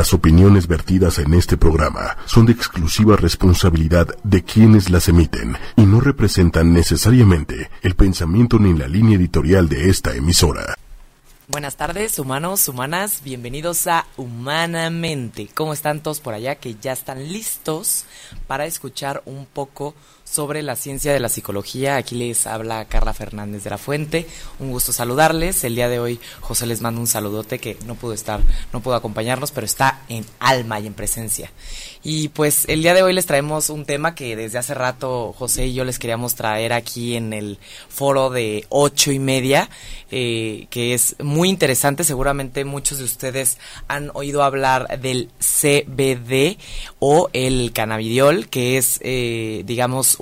[0.00, 5.82] Las opiniones vertidas en este programa son de exclusiva responsabilidad de quienes las emiten y
[5.82, 10.74] no representan necesariamente el pensamiento ni la línea editorial de esta emisora.
[11.48, 15.50] Buenas tardes, humanos, humanas, bienvenidos a Humanamente.
[15.52, 18.06] ¿Cómo están todos por allá que ya están listos
[18.46, 19.94] para escuchar un poco
[20.30, 21.96] sobre la ciencia de la psicología.
[21.96, 24.26] Aquí les habla Carla Fernández de la Fuente.
[24.60, 25.64] Un gusto saludarles.
[25.64, 28.40] El día de hoy José les manda un saludote que no pudo estar,
[28.72, 31.50] no pudo acompañarnos, pero está en alma y en presencia.
[32.02, 35.66] Y pues el día de hoy les traemos un tema que desde hace rato José
[35.66, 37.58] y yo les queríamos traer aquí en el
[37.90, 39.68] foro de ocho y media,
[40.10, 42.04] eh, que es muy interesante.
[42.04, 46.56] Seguramente muchos de ustedes han oído hablar del CBD
[47.00, 50.16] o el cannabidiol, que es, eh, digamos,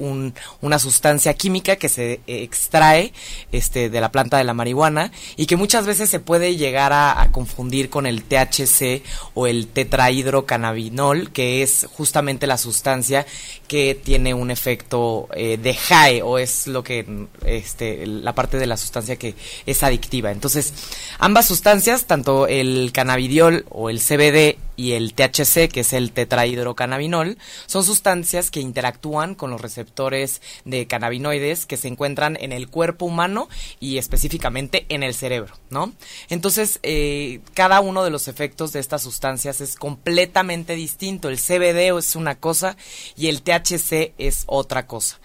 [0.60, 3.12] una sustancia química que se extrae
[3.52, 7.28] este, de la planta de la marihuana y que muchas veces se puede llegar a,
[7.30, 9.02] confundir con el THC
[9.34, 13.26] o el tetrahidrocannabinol, que es justamente la sustancia
[13.66, 18.66] que tiene un efecto eh, de high o es lo que este, la parte de
[18.66, 19.34] la sustancia que
[19.66, 20.30] es adictiva.
[20.30, 20.72] Entonces,
[21.18, 27.36] ambas sustancias, tanto el cannabidiol o el CBD y el THC, que es el tetrahidrocannabinol,
[27.66, 33.04] son sustancias que interactúan con los receptores de cannabinoides que se encuentran en el cuerpo
[33.04, 33.48] humano
[33.80, 35.92] y específicamente en el cerebro, ¿no?
[36.28, 41.28] Entonces, eh, cada uno de los efectos de estas sustancias es completamente distinto.
[41.28, 41.57] El CBD
[41.98, 42.76] es una cosa
[43.16, 45.18] y el THC es otra cosa.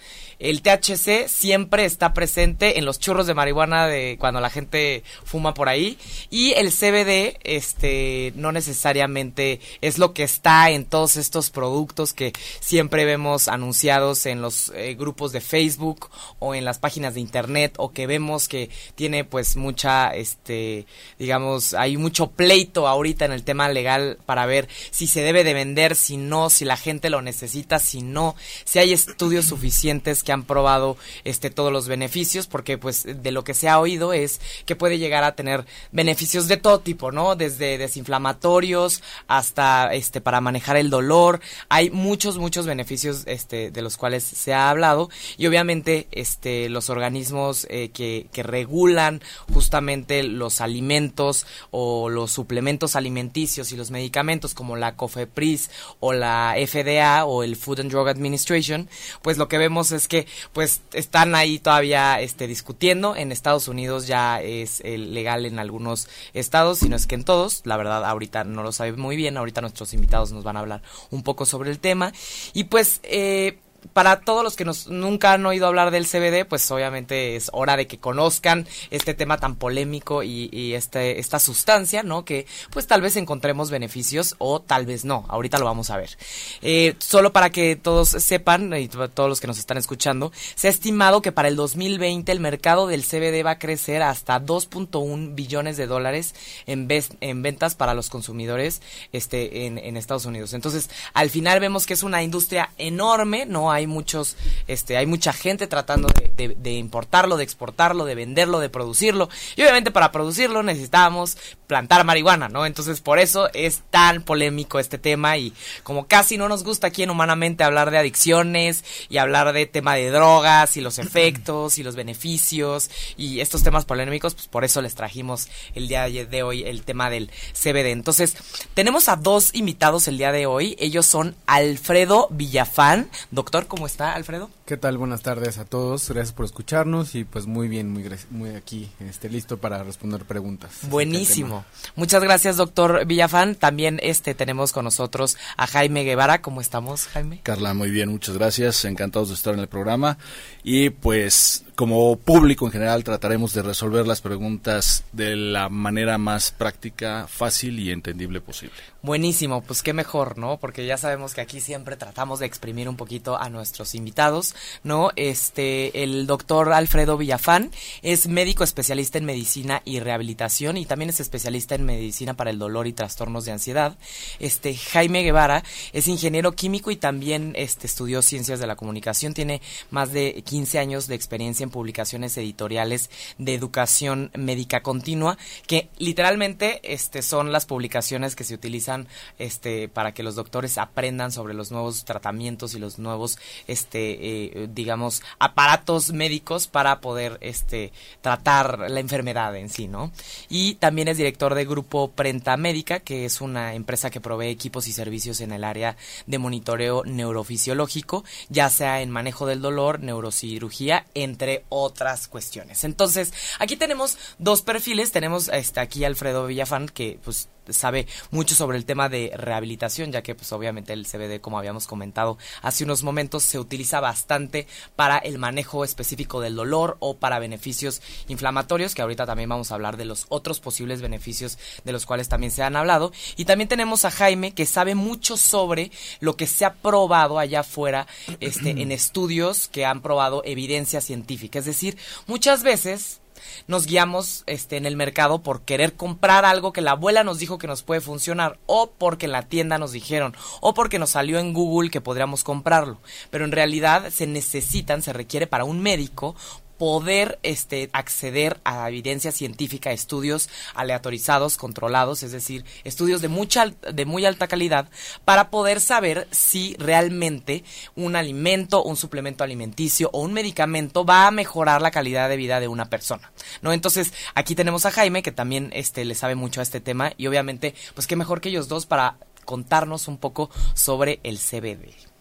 [0.44, 5.54] El THC siempre está presente en los churros de marihuana de cuando la gente fuma
[5.54, 5.98] por ahí.
[6.30, 12.34] Y el CBD este no necesariamente es lo que está en todos estos productos que
[12.60, 17.76] siempre vemos anunciados en los eh, grupos de Facebook o en las páginas de internet
[17.78, 20.86] o que vemos que tiene pues mucha este
[21.20, 25.54] digamos hay mucho pleito ahorita en el tema legal para ver si se debe de
[25.54, 30.33] vender, si no, si la gente lo necesita, si no, si hay estudios suficientes que
[30.34, 34.42] han probado este todos los beneficios porque pues de lo que se ha oído es
[34.66, 37.36] que puede llegar a tener beneficios de todo tipo, ¿no?
[37.36, 41.40] Desde desinflamatorios hasta este para manejar el dolor.
[41.70, 46.90] Hay muchos muchos beneficios este de los cuales se ha hablado y obviamente este los
[46.90, 49.22] organismos eh, que, que regulan
[49.54, 55.70] justamente los alimentos o los suplementos alimenticios y los medicamentos como la COFEPRIS
[56.00, 58.90] o la FDA o el Food and Drug Administration,
[59.22, 63.16] pues lo que vemos es que pues están ahí todavía este, discutiendo.
[63.16, 67.24] En Estados Unidos ya es eh, legal en algunos estados, si no es que en
[67.24, 67.62] todos.
[67.66, 69.38] La verdad, ahorita no lo sabe muy bien.
[69.38, 70.82] Ahorita nuestros invitados nos van a hablar
[71.12, 72.14] un poco sobre el tema.
[72.54, 73.58] Y pues eh,
[73.92, 77.76] para todos los que nos, nunca han oído hablar del CBD, pues obviamente es hora
[77.76, 82.26] de que conozcan este tema tan polémico y, este, esta sustancia, ¿no?
[82.26, 85.26] Que pues tal vez encontremos beneficios o tal vez no.
[85.28, 86.18] Ahorita lo vamos a ver.
[86.62, 90.72] Eh, solo para que todos sepan y todos los que nos están escuchando, se ha
[90.72, 95.78] estimado que para el 2020 el mercado del CBD va a crecer hasta 2.1 billones
[95.78, 96.88] de dólares en,
[97.20, 100.54] en ventas para los consumidores este, en, en Estados Unidos.
[100.54, 103.72] Entonces, al final vemos que es una industria enorme, ¿no?
[103.74, 104.36] Hay muchos,
[104.68, 109.30] este, hay mucha gente tratando de, importarlo, de exportarlo, de venderlo, de producirlo.
[109.56, 112.66] Y obviamente para producirlo necesitábamos plantar marihuana, ¿no?
[112.66, 117.04] Entonces por eso es tan polémico este tema y como casi no nos gusta aquí
[117.04, 121.84] en Humanamente hablar de adicciones y hablar de tema de drogas y los efectos y
[121.84, 126.64] los beneficios y estos temas polémicos, pues por eso les trajimos el día de hoy
[126.64, 127.92] el tema del CBD.
[127.92, 128.36] Entonces,
[128.74, 130.76] tenemos a dos invitados el día de hoy.
[130.80, 134.50] Ellos son Alfredo Villafán, doctor ¿Cómo está, Alfredo?
[134.66, 134.98] ¿Qué tal?
[134.98, 136.10] Buenas tardes a todos.
[136.10, 140.72] Gracias por escucharnos y pues muy bien, muy, muy aquí, este, listo para responder preguntas.
[140.84, 141.66] Buenísimo.
[141.98, 143.56] Muchas gracias, doctor Villafán.
[143.56, 146.42] También este tenemos con nosotros a Jaime Guevara.
[146.42, 147.42] ¿Cómo estamos, Jaime?
[147.44, 148.86] Carla, muy bien, muchas gracias.
[148.86, 150.18] Encantados de estar en el programa.
[150.64, 156.52] Y pues como público en general trataremos de resolver las preguntas de la manera más
[156.52, 158.76] práctica, fácil y entendible posible.
[159.02, 160.58] Buenísimo, pues qué mejor, ¿no?
[160.58, 164.53] Porque ya sabemos que aquí siempre tratamos de exprimir un poquito a nuestros invitados
[164.84, 165.12] ¿no?
[165.16, 167.72] Este, el doctor Alfredo Villafán
[168.02, 172.60] es médico especialista en medicina y rehabilitación y también es especialista en medicina para el
[172.60, 173.98] dolor y trastornos de ansiedad.
[174.40, 175.64] Este, Jaime Guevara
[175.94, 179.34] es ingeniero químico y también este, estudió ciencias de la comunicación.
[179.34, 179.62] Tiene
[179.92, 186.80] más de 15 años de experiencia en publicaciones editoriales de educación médica continua, que literalmente
[186.84, 189.08] este, son las publicaciones que se utilizan
[189.40, 194.43] este, para que los doctores aprendan sobre los nuevos tratamientos y los nuevos este, eh,
[194.70, 197.92] digamos, aparatos médicos para poder este,
[198.22, 200.12] tratar la enfermedad en sí, ¿no?
[200.50, 204.88] Y también es director de Grupo Prenta Médica, que es una empresa que provee equipos
[204.88, 211.06] y servicios en el área de monitoreo neurofisiológico, ya sea en manejo del dolor, neurocirugía,
[211.14, 212.84] entre otras cuestiones.
[212.84, 218.78] Entonces, aquí tenemos dos perfiles, tenemos este, aquí Alfredo Villafán, que pues sabe mucho sobre
[218.78, 223.04] el tema de rehabilitación, ya que pues obviamente el CBD, como habíamos comentado hace unos
[223.04, 229.02] momentos, se utiliza bastante para el manejo específico del dolor o para beneficios inflamatorios, que
[229.02, 232.64] ahorita también vamos a hablar de los otros posibles beneficios de los cuales también se
[232.64, 233.12] han hablado.
[233.36, 237.62] Y también tenemos a Jaime, que sabe mucho sobre lo que se ha probado allá
[237.62, 238.08] afuera
[238.40, 241.60] este, en estudios que han probado evidencia científica.
[241.60, 243.22] Es decir, muchas veces
[243.68, 247.58] nos guiamos este, en el mercado por querer comprar algo que la abuela nos dijo
[247.58, 251.40] que nos puede funcionar, o porque en la tienda nos dijeron, o porque nos salió
[251.40, 253.00] en Google que podríamos comprarlo.
[253.30, 256.36] Pero en realidad se necesitan, se requiere para un médico
[256.78, 264.06] poder este, acceder a evidencia científica, estudios aleatorizados, controlados, es decir, estudios de, mucha, de
[264.06, 264.90] muy alta calidad,
[265.26, 267.64] para poder saber si realmente
[267.96, 272.60] un alimento, un suplemento alimenticio o un medicamento va a mejorar la calidad de vida
[272.60, 273.32] de una persona.
[273.62, 273.74] ¿no?
[273.74, 277.28] Entonces, aquí tenemos a Jaime, que también este, le sabe mucho a este tema, y
[277.28, 282.13] obviamente, pues qué mejor que ellos dos para contarnos un poco sobre el CBD.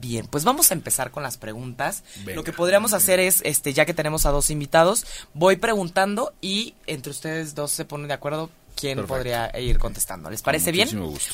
[0.00, 2.04] Bien, pues vamos a empezar con las preguntas.
[2.24, 5.04] Lo que podríamos hacer es, este, ya que tenemos a dos invitados,
[5.34, 10.30] voy preguntando y entre ustedes dos se ponen de acuerdo quién podría ir contestando.
[10.30, 10.88] ¿Les parece bien?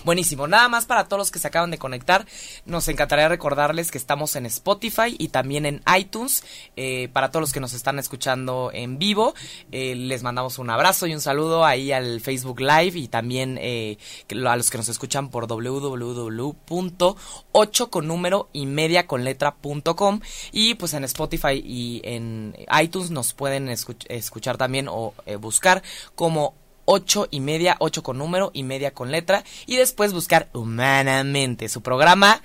[0.05, 0.47] Buenísimo.
[0.47, 2.27] Nada más para todos los que se acaban de conectar,
[2.65, 6.43] nos encantaría recordarles que estamos en Spotify y también en iTunes.
[6.77, 9.35] Eh, para todos los que nos están escuchando en vivo,
[9.73, 13.99] eh, les mandamos un abrazo y un saludo ahí al Facebook Live y también eh,
[14.31, 20.21] a los que nos escuchan por www.8 con número y media con letra.com
[20.53, 25.83] y pues en Spotify y en iTunes nos pueden escuchar también o buscar
[26.15, 26.55] como
[26.85, 31.83] ocho y media, ocho con número y media con letra, y después buscar Humanamente, su
[31.83, 32.43] programa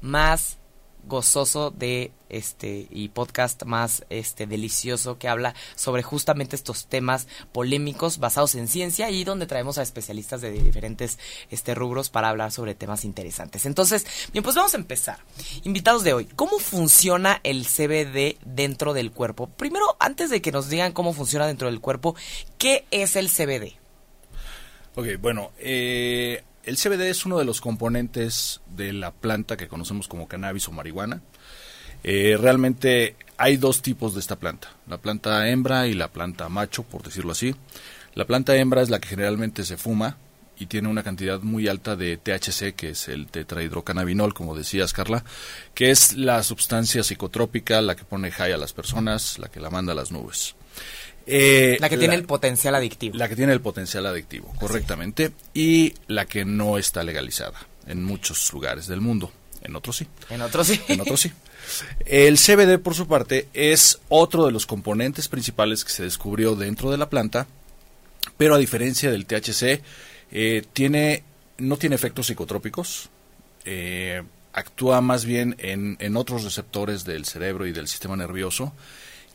[0.00, 0.58] más
[1.04, 8.18] gozoso de este y podcast más este delicioso que habla sobre justamente estos temas polémicos
[8.18, 11.18] basados en ciencia y donde traemos a especialistas de diferentes
[11.50, 13.66] este rubros para hablar sobre temas interesantes.
[13.66, 15.18] Entonces, bien, pues vamos a empezar.
[15.64, 19.48] Invitados de hoy, ¿cómo funciona el CBD dentro del cuerpo?
[19.48, 22.14] Primero, antes de que nos digan cómo funciona dentro del cuerpo,
[22.58, 23.81] ¿qué es el CBD?
[24.94, 30.06] Ok, bueno, eh, el CBD es uno de los componentes de la planta que conocemos
[30.06, 31.22] como cannabis o marihuana.
[32.04, 36.82] Eh, realmente hay dos tipos de esta planta, la planta hembra y la planta macho,
[36.82, 37.54] por decirlo así.
[38.14, 40.18] La planta hembra es la que generalmente se fuma
[40.58, 45.24] y tiene una cantidad muy alta de THC, que es el tetrahidrocannabinol, como decías, Carla,
[45.74, 49.70] que es la sustancia psicotrópica, la que pone high a las personas, la que la
[49.70, 50.54] manda a las nubes.
[51.26, 53.16] Eh, la que tiene el potencial adictivo.
[53.16, 55.32] La que tiene el potencial adictivo, correctamente.
[55.54, 59.32] Y la que no está legalizada en muchos lugares del mundo.
[59.62, 60.06] En otros sí.
[60.30, 60.80] En otros sí.
[60.88, 61.32] En otros sí.
[62.06, 66.90] El CBD, por su parte, es otro de los componentes principales que se descubrió dentro
[66.90, 67.46] de la planta,
[68.36, 69.82] pero a diferencia del THC,
[70.32, 71.22] eh, tiene,
[71.58, 73.10] no tiene efectos psicotrópicos,
[73.64, 74.22] eh,
[74.52, 78.72] actúa más bien en, en otros receptores del cerebro y del sistema nervioso,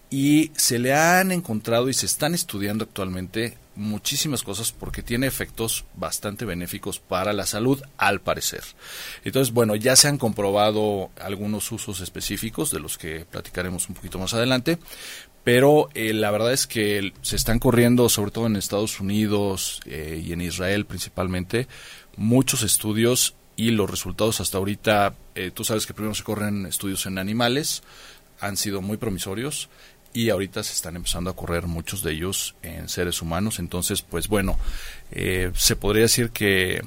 [0.09, 5.85] y se le han encontrado y se están estudiando actualmente muchísimas cosas porque tiene efectos
[5.95, 8.63] bastante benéficos para la salud al parecer.
[9.23, 14.17] Entonces, bueno, ya se han comprobado algunos usos específicos de los que platicaremos un poquito
[14.17, 14.79] más adelante,
[15.43, 20.21] pero eh, la verdad es que se están corriendo, sobre todo en Estados Unidos eh,
[20.25, 21.67] y en Israel principalmente,
[22.15, 27.05] muchos estudios y los resultados hasta ahorita, eh, tú sabes que primero se corren estudios
[27.05, 27.83] en animales,
[28.39, 29.69] han sido muy promisorios
[30.17, 33.59] y ahorita se están empezando a correr muchos de ellos en seres humanos.
[33.59, 34.57] Entonces, pues bueno,
[35.11, 36.81] eh, se podría decir que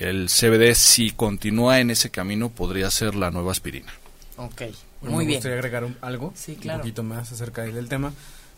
[0.00, 3.92] el CBD, si continúa en ese camino, podría ser la nueva aspirina.
[4.38, 4.62] Ok,
[5.02, 5.38] muy me bien.
[5.38, 6.78] gustaría agregar algo, sí, claro.
[6.78, 8.12] un poquito más acerca del tema.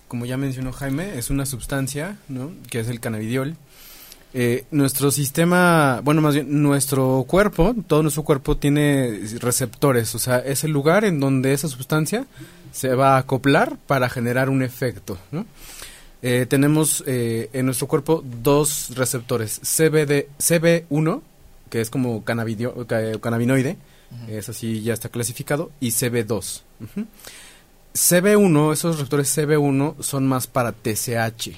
[0.09, 2.53] Como ya mencionó Jaime, es una sustancia, ¿no?
[2.71, 3.55] Que es el cannabidiol.
[4.33, 10.39] Eh, nuestro sistema, bueno, más bien, nuestro cuerpo, todo nuestro cuerpo tiene receptores, o sea,
[10.39, 12.27] es el lugar en donde esa sustancia
[12.77, 15.17] se va a acoplar para generar un efecto.
[16.21, 21.23] Eh, tenemos eh, en nuestro cuerpo dos receptores, CBD, CB1,
[21.71, 23.77] que es como cannabinoide,
[24.29, 26.63] es así, ya está clasificado, y CB2.
[27.95, 31.53] CB1, esos receptores CB1 son más para TSH.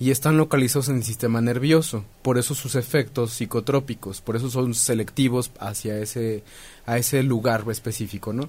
[0.00, 4.74] y están localizados en el sistema nervioso, por eso sus efectos psicotrópicos, por eso son
[4.74, 6.44] selectivos hacia ese,
[6.86, 8.48] a ese lugar específico, ¿no?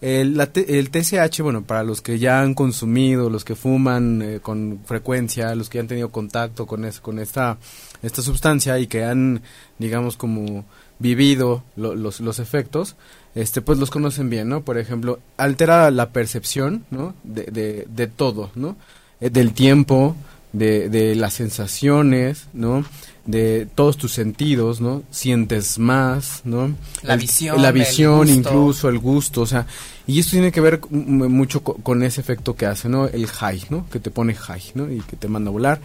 [0.00, 4.80] El, el, TSH, bueno, para los que ya han consumido, los que fuman eh, con
[4.84, 7.56] frecuencia, los que han tenido contacto con, es, con esta,
[8.02, 9.40] esta sustancia y que han,
[9.78, 10.66] digamos, como
[10.98, 12.96] vivido los, los efectos,
[13.34, 14.62] este, pues los conocen bien, ¿no?
[14.62, 17.14] Por ejemplo, altera la percepción, ¿no?
[17.24, 18.76] De, de, de todo, ¿no?
[19.20, 20.14] Eh, del tiempo,
[20.52, 22.84] de, de las sensaciones, ¿no?
[23.26, 25.02] De todos tus sentidos, ¿no?
[25.10, 26.74] Sientes más, ¿no?
[27.02, 27.60] La visión.
[27.60, 29.66] La visión, incluso el gusto, o sea,
[30.06, 33.06] y esto tiene que ver mucho con, ese efecto que hace, ¿no?
[33.06, 33.88] El high, ¿no?
[33.90, 34.90] Que te pone high, ¿no?
[34.90, 35.80] Y que te manda a volar.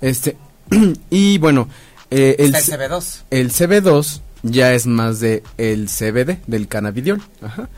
[0.00, 0.36] Este,
[1.10, 1.68] y bueno,
[2.10, 3.22] eh, el, el CB2.
[3.30, 7.22] El CB2 ya es más de el CBD, del cannabidiol.
[7.42, 7.68] Ajá.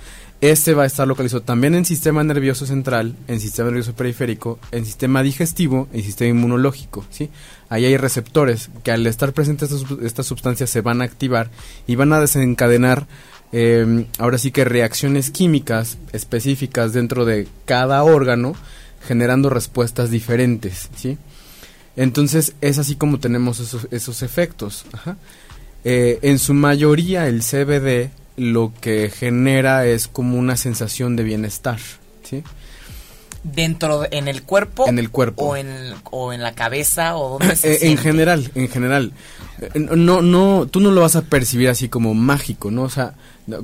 [0.41, 4.85] Este va a estar localizado también en sistema nervioso central, en sistema nervioso periférico, en
[4.85, 7.29] sistema digestivo y sistema inmunológico, ¿sí?
[7.69, 11.51] Ahí hay receptores que al estar presentes estas, sustancias se van a activar
[11.89, 13.09] y van a desencadenar
[13.51, 18.55] em, ahora sí que reacciones químicas específicas dentro de cada órgano
[19.09, 21.19] generando respuestas diferentes, ¿sí?
[21.97, 23.59] Entonces es así como tenemos
[23.91, 24.85] esos, efectos.
[25.85, 31.79] Eh, en su mayoría el CBD lo que genera es como una sensación de bienestar,
[32.23, 32.43] ¿sí?
[33.43, 35.45] dentro en el cuerpo en el cuerpo.
[35.45, 39.13] O en o en la cabeza o donde se eh, en general en general.
[39.61, 43.15] Eh, no no tú no lo vas a percibir así como mágico no o sea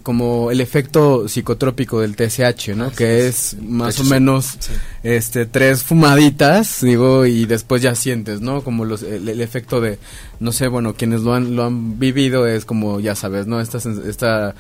[0.03, 4.59] como el efecto psicotrópico del TSH no que es, más o menos
[5.03, 9.99] este tres fumaditas digo y después ya sientes no como los el, el, efecto de
[10.41, 13.79] no sé bueno quienes lo han lo han vivido es como ya sabes no esta
[14.07, 14.55] esta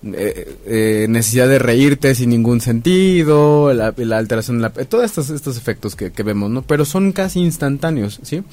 [0.00, 4.70] eh, eh, necesidad de reírte sin ningún sentido, la, alteración de la...
[4.70, 6.62] Todos estos, estos efectos que, vemos, ¿no?
[6.62, 8.44] Pero son casi instantáneos, ¿sí?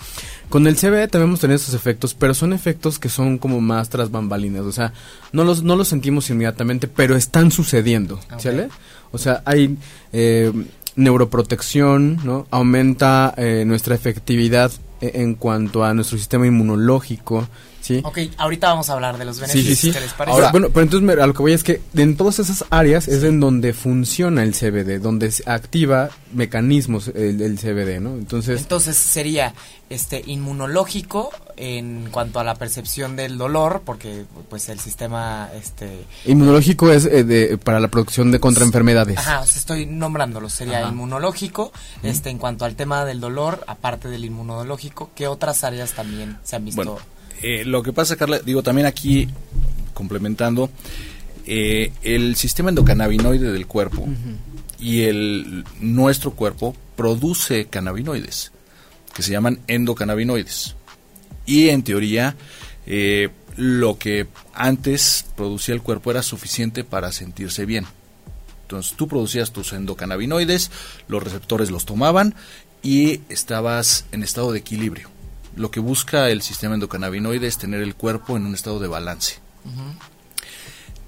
[0.50, 4.10] Con el CBD también tenemos esos efectos, pero son efectos que son como más tras
[4.10, 4.94] bambalinas, o sea,
[5.34, 8.70] no los, no los sentimos inmediatamente, pero están sucediendo, ¿sale?
[9.12, 9.78] O sea, hay...
[10.14, 10.52] Eh,
[10.98, 12.48] neuroprotección, ¿no?
[12.52, 14.72] Aumenta eh, nuestra efectividad
[15.02, 17.46] en cuanto a nuestro sistema inmunológico,
[17.86, 18.02] ¿sí?
[18.04, 20.36] Ok, ahorita vamos a hablar de los beneficios, sí, sí, les parece?
[20.36, 23.24] Ahora, bueno, pero entonces a lo que voy es que en todas esas áreas es
[23.24, 28.16] en donde funciona el CBD, donde se activa mecanismos el, el CBD, ¿no?
[28.16, 28.60] Entonces...
[28.60, 29.54] Entonces sería
[29.90, 36.92] este inmunológico en cuanto a la percepción del dolor porque pues el sistema este inmunológico
[36.92, 41.72] es eh, de, para la producción de contraenfermedades ajá o sea, estoy nombrándolo sería inmunológico
[42.02, 46.56] este en cuanto al tema del dolor aparte del inmunológico qué otras áreas también se
[46.56, 49.28] han visto bueno, eh, lo que pasa Carla digo también aquí
[49.94, 50.70] complementando
[51.46, 54.08] eh, el sistema endocannabinoide del cuerpo
[54.80, 58.52] y el nuestro cuerpo produce cannabinoides
[59.16, 60.76] que se llaman endocannabinoides.
[61.46, 62.36] Y en teoría,
[62.86, 67.86] eh, lo que antes producía el cuerpo era suficiente para sentirse bien.
[68.64, 70.70] Entonces tú producías tus endocannabinoides,
[71.08, 72.36] los receptores los tomaban
[72.84, 75.15] y estabas en estado de equilibrio.
[75.56, 79.40] Lo que busca el sistema endocannabinoide es tener el cuerpo en un estado de balance.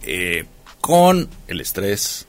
[0.04, 0.46] Eh,
[0.80, 2.28] con el estrés,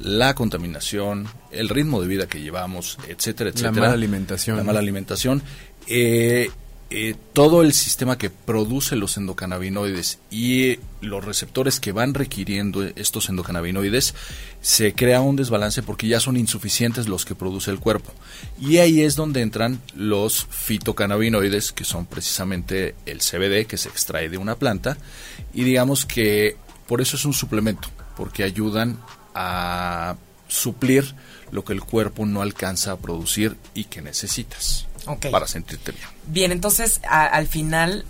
[0.00, 3.72] la contaminación, el ritmo de vida que llevamos, etcétera, etcétera.
[3.72, 4.56] La mala alimentación.
[4.56, 5.42] La mala alimentación.
[5.86, 6.50] Eh,
[6.90, 13.28] eh, todo el sistema que produce los endocannabinoides y los receptores que van requiriendo estos
[13.28, 14.14] endocannabinoides,
[14.62, 18.14] se crea un desbalance porque ya son insuficientes los que produce el cuerpo.
[18.58, 24.30] Y ahí es donde entran los fitocannabinoides, que son precisamente el CBD, que se extrae
[24.30, 24.96] de una planta,
[25.52, 28.98] y digamos que por eso es un suplemento, porque ayudan
[29.34, 30.16] a
[30.48, 31.14] suplir
[31.50, 36.06] lo que el cuerpo no alcanza a producir y que necesitas para sentirte bien.
[36.26, 38.04] Bien, entonces al final,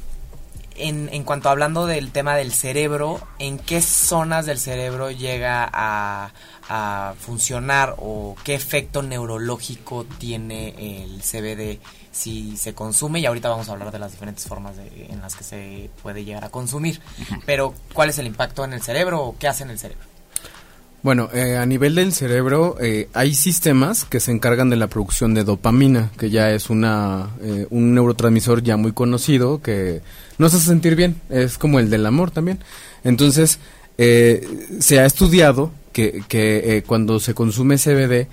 [0.76, 6.33] en, en cuanto hablando del tema del cerebro, ¿en qué zonas del cerebro llega a,
[6.69, 11.81] a funcionar o qué efecto neurológico tiene el CBD
[12.12, 15.45] si se consume y ahorita vamos a hablar de las diferentes formas en las que
[15.45, 17.00] se puede llegar a consumir.
[17.47, 20.08] Pero ¿cuál es el impacto en el cerebro o qué hace en el cerebro?
[21.00, 25.33] Bueno, eh, a nivel del cerebro eh, hay sistemas que se encargan de la producción
[25.33, 30.02] de dopamina, que ya es una eh, un neurotransmisor ya muy conocido que
[30.38, 32.59] nos hace sentir bien, es como el del amor también.
[33.05, 33.61] Entonces,
[33.97, 38.28] se ha estudiado que, que cuando se consume CBD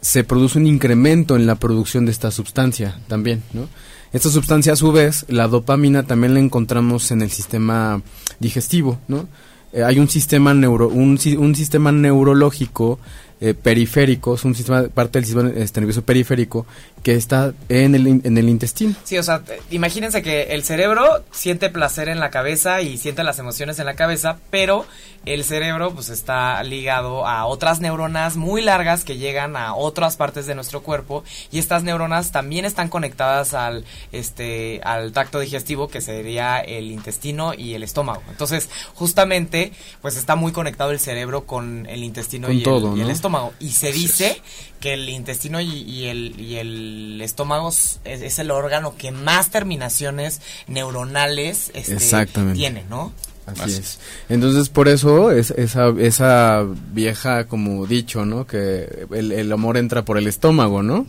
[0.00, 3.68] se produce un incremento en la producción de esta sustancia también, ¿no?
[4.12, 8.02] Esta sustancia a su vez, la dopamina también la encontramos en el sistema
[8.40, 9.28] digestivo, ¿no?
[9.72, 12.98] Eh, hay un sistema neuro un, un sistema neurológico
[13.40, 16.66] eh, periféricos, un sistema, parte del sistema este, nervioso periférico
[17.02, 18.94] que está en el, en el intestino.
[19.04, 23.38] Sí, o sea, imagínense que el cerebro siente placer en la cabeza y siente las
[23.38, 24.84] emociones en la cabeza, pero
[25.26, 30.46] el cerebro pues está ligado a otras neuronas muy largas que llegan a otras partes
[30.46, 36.00] de nuestro cuerpo y estas neuronas también están conectadas al este al tracto digestivo que
[36.00, 38.22] sería el intestino y el estómago.
[38.30, 42.56] Entonces, justamente pues está muy conectado el cerebro con el intestino Con
[42.98, 44.40] y, el- estómago y se dice
[44.80, 46.89] que el intestino y, y el, y el
[47.20, 52.58] estómago es, es el órgano que más terminaciones neuronales este, Exactamente.
[52.58, 53.12] tiene, ¿no?
[53.46, 53.98] Así, Así es.
[54.28, 58.46] Entonces, por eso es esa, esa vieja como dicho, ¿no?
[58.46, 61.04] Que el, el amor entra por el estómago, ¿no?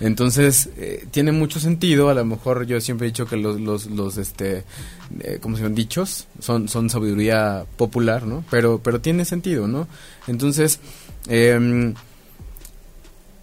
[0.00, 2.10] Entonces, eh, tiene mucho sentido.
[2.10, 4.64] A lo mejor yo siempre he dicho que los, los, los este,
[5.20, 5.74] eh, ¿cómo se llaman?
[5.74, 8.44] Dichos son, son sabiduría popular, ¿no?
[8.50, 9.88] Pero, pero tiene sentido, ¿no?
[10.26, 10.80] Entonces,
[11.28, 11.94] em, e-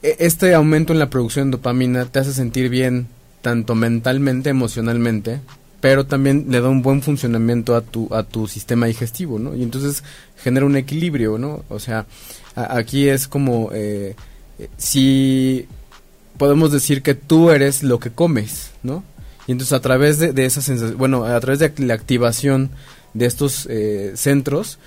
[0.04, 3.08] este aumento en la producción de dopamina te hace sentir bien
[3.42, 5.42] tanto mentalmente, emocionalmente,
[5.82, 9.56] pero también le da un buen funcionamiento a tu a tu sistema digestivo, ¿no?
[9.56, 10.04] Y entonces
[10.38, 11.64] genera un equilibrio, ¿no?
[11.70, 12.06] O sea,
[12.56, 14.16] aquí es como eh,
[14.60, 15.68] eh, si
[16.38, 19.04] podemos decir que tú eres lo que comes, ¿no?
[19.48, 22.72] Y entonces a través de, de esa sensación, bueno, a través de la activación
[23.14, 24.80] de estos eh, centros,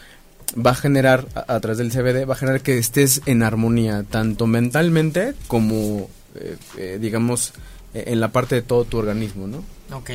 [0.54, 4.46] va a generar, a, través del CBD, va a generar que estés en armonía, tanto
[4.46, 7.52] mentalmente como, eh, eh, digamos,
[7.94, 9.64] eh, en la parte de todo tu organismo, ¿no?
[9.96, 10.10] Ok.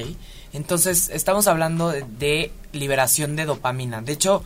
[0.53, 4.01] Entonces, estamos hablando de liberación de dopamina.
[4.01, 4.43] De hecho,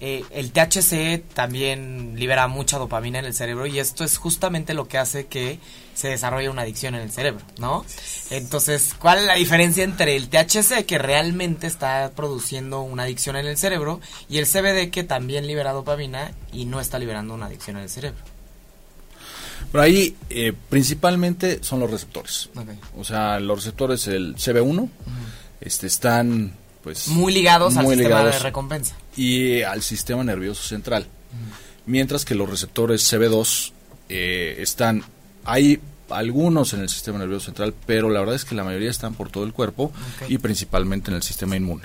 [0.00, 4.86] eh, el THC también libera mucha dopamina en el cerebro y esto es justamente lo
[4.86, 5.58] que hace que
[5.94, 7.84] se desarrolle una adicción en el cerebro, ¿no?
[8.30, 13.46] Entonces, ¿cuál es la diferencia entre el THC que realmente está produciendo una adicción en
[13.46, 17.76] el cerebro y el CBD que también libera dopamina y no está liberando una adicción
[17.78, 18.22] en el cerebro?
[19.72, 22.48] Pero ahí eh, principalmente son los receptores.
[22.96, 24.88] O sea, los receptores, el CB1,
[25.60, 26.54] este, están
[26.88, 28.94] pues Muy ligados al sistema de recompensa.
[29.14, 31.06] y al sistema nervioso central.
[31.84, 33.72] Mientras que los receptores CB2
[34.08, 35.04] eh, están,
[35.44, 39.12] hay algunos en el sistema nervioso central, pero la verdad es que la mayoría están
[39.12, 39.92] por todo el cuerpo
[40.28, 41.84] y principalmente en el sistema inmune.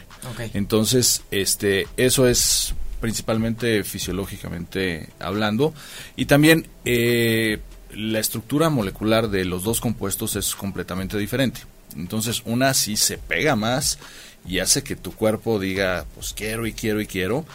[0.53, 5.73] Entonces, este, eso es principalmente fisiológicamente hablando.
[6.15, 7.59] Y también eh,
[7.93, 11.59] la estructura molecular de los dos compuestos es completamente diferente.
[11.97, 13.99] Entonces, una sí se pega más
[14.47, 17.45] y hace que tu cuerpo diga, pues quiero y quiero y quiero.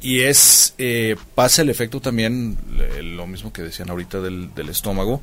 [0.00, 4.68] Y es, eh, pasa el efecto también, eh, lo mismo que decían ahorita del, del
[4.68, 5.20] estómago.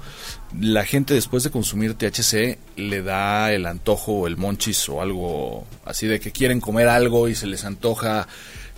[0.59, 5.65] La gente después de consumir THC le da el antojo o el monchis o algo
[5.85, 8.27] así de que quieren comer algo y se les antoja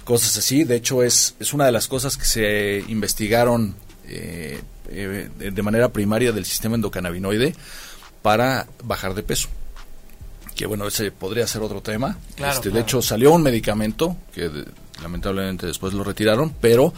[0.03, 0.63] cosas así.
[0.63, 3.75] De hecho, es, es una de las cosas que se investigaron
[4.07, 7.55] eh, eh, de de manera primaria del sistema endocannabinoide
[8.21, 9.49] para bajar de peso.
[10.55, 12.17] Que bueno, ese podría ser otro tema.
[12.35, 12.75] Claro, Este, claro.
[12.75, 14.65] De hecho, salió un medicamento que de-
[15.01, 16.93] lamentablemente después lo retiraron, pero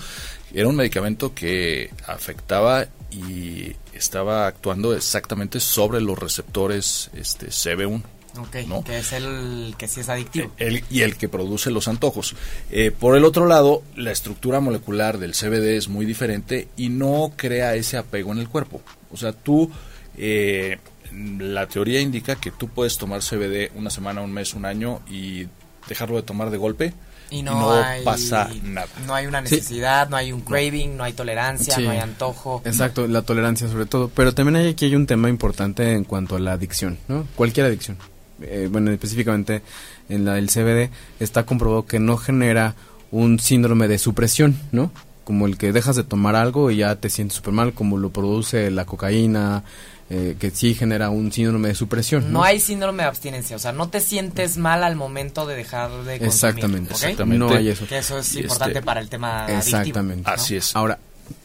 [0.53, 8.03] era un medicamento que afectaba y estaba actuando exactamente sobre los receptores este, CB1.
[8.39, 8.83] Ok, ¿no?
[8.83, 10.51] que es el que sí es adictivo.
[10.57, 12.35] El- y el que produce los antojos.
[12.69, 17.33] Eh, por el otro lado, la estructura molecular del CBD es muy diferente y no
[17.35, 18.81] crea ese apego en el cuerpo.
[19.11, 19.71] O sea, tú,
[20.17, 20.77] eh,
[21.13, 25.47] la teoría indica que tú puedes tomar CBD una semana, un mes, un año y
[25.87, 26.93] dejarlo de tomar de golpe
[27.29, 28.87] y no, no hay, pasa nada.
[29.05, 29.55] No hay una Sí.
[29.55, 31.83] necesidad, no hay un craving, no hay tolerancia, Sí.
[31.83, 32.61] no hay antojo.
[32.65, 34.09] Exacto, la tolerancia sobre todo.
[34.09, 37.25] Pero también hay, aquí hay un tema importante en cuanto a la adicción, ¿no?
[37.35, 37.97] Cualquier adicción.
[38.41, 39.61] Eh, bueno, específicamente
[40.09, 40.89] en la del CBD
[41.19, 42.75] está comprobado que no genera
[43.11, 44.91] un síndrome de supresión, ¿no?
[45.23, 48.09] Como el que dejas de tomar algo y ya te sientes súper mal, como lo
[48.11, 49.63] produce la cocaína,
[50.09, 52.31] eh, que sí genera un síndrome de supresión.
[52.31, 55.89] No hay síndrome de abstinencia, o sea, no te sientes mal al momento de dejar
[55.89, 56.23] de consumir.
[56.23, 56.95] Exactamente, ¿ok?
[56.95, 57.37] exactamente.
[57.45, 57.85] No hay eso.
[57.87, 59.59] Que eso es Y importante este- para el tema adictivo.
[59.79, 60.23] Exactamente.
[60.29, 60.33] ¿no?
[60.33, 60.75] Así es.
[60.75, 60.97] Ahora,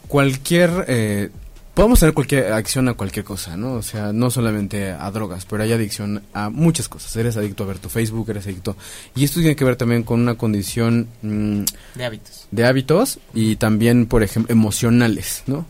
[0.07, 0.85] cualquier...
[0.87, 1.29] Eh,
[1.73, 3.73] podemos tener cualquier adicción a cualquier cosa, ¿no?
[3.73, 7.15] O sea, no solamente a drogas, pero hay adicción a muchas cosas.
[7.15, 8.77] Eres adicto a ver tu Facebook, eres adicto...
[9.15, 11.61] Y esto tiene que ver también con una condición mm,
[11.95, 12.47] De hábitos.
[12.51, 15.65] de hábitos y también, por ejemplo, emocionales, ¿no?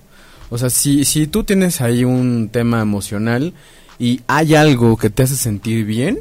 [0.54, 3.56] O sea, si, si tú tienes ahí un tema emocional
[3.98, 6.20] y hay algo que te hace sentir bien,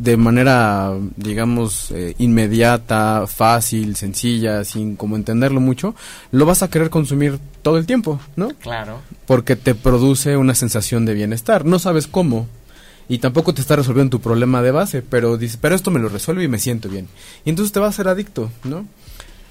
[0.00, 5.94] de manera, digamos, eh, inmediata, fácil, sencilla, sin como entenderlo mucho,
[6.32, 8.48] lo vas a querer consumir todo el tiempo, ¿no?
[8.48, 9.00] Claro.
[9.26, 11.64] Porque te produce una sensación de bienestar.
[11.64, 12.48] No sabes cómo.
[13.08, 16.08] Y tampoco te está resolviendo tu problema de base, pero dices, pero esto me lo
[16.08, 17.06] resuelve y me siento bien.
[17.44, 18.86] Y entonces te vas a ser adicto, ¿no?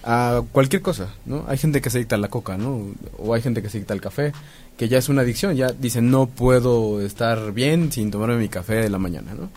[0.05, 1.45] A cualquier cosa, ¿no?
[1.47, 2.85] Hay gente que se adicta a la coca, ¿no?
[3.17, 4.33] O hay gente que se adicta al café,
[4.77, 8.75] que ya es una adicción, ya dicen no puedo estar bien sin tomarme mi café
[8.75, 9.49] de la mañana, ¿no?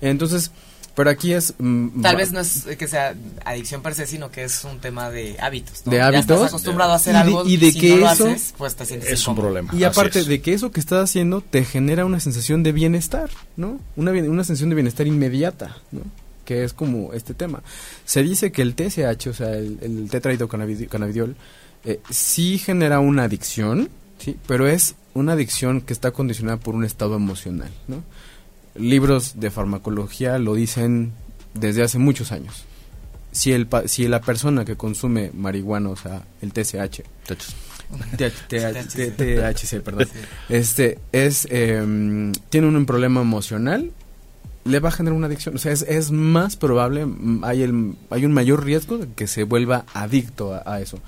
[0.00, 0.50] Entonces,
[0.96, 1.54] pero aquí es...
[1.58, 5.10] mm, Tal vez no es que sea adicción per se, sino que es un tema
[5.10, 5.84] de hábitos.
[5.84, 6.26] De hábitos.
[6.26, 8.86] Ya estás acostumbrado a hacer algo y de si que no lo haces, pues te
[8.86, 9.72] sientes Es un problema.
[9.74, 13.78] Y aparte de que eso que estás haciendo te genera una sensación de bienestar, ¿no?
[13.96, 16.02] Una, una sensación de bienestar inmediata, ¿no?
[16.44, 17.62] Que es como este tema.
[18.04, 21.36] Se dice que el TSH, o sea, el, el tetrahidrocannabidiol,
[21.84, 24.36] eh, sí genera una adicción, ¿sí?
[24.46, 28.02] Pero es una adicción que está condicionada por un estado emocional, ¿no?
[28.74, 31.12] libros de farmacología lo dicen
[31.54, 32.64] desde hace muchos años.
[33.32, 37.02] Si, el, si la persona que consume marihuana, o sea, el TSH,
[38.16, 40.08] THC, perdón,
[40.48, 43.90] este, es, em, tiene un problema emocional,
[44.64, 45.54] le va a generar una adicción.
[45.54, 47.06] O sea, es, es más probable,
[47.42, 50.98] hay, el, hay un mayor riesgo de que se vuelva adicto a, eso.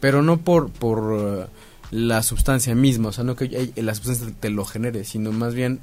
[0.00, 1.44] Pero no por, por uh,
[1.90, 5.80] la sustancia misma, o sea, no que la sustancia te lo genere, sino más bien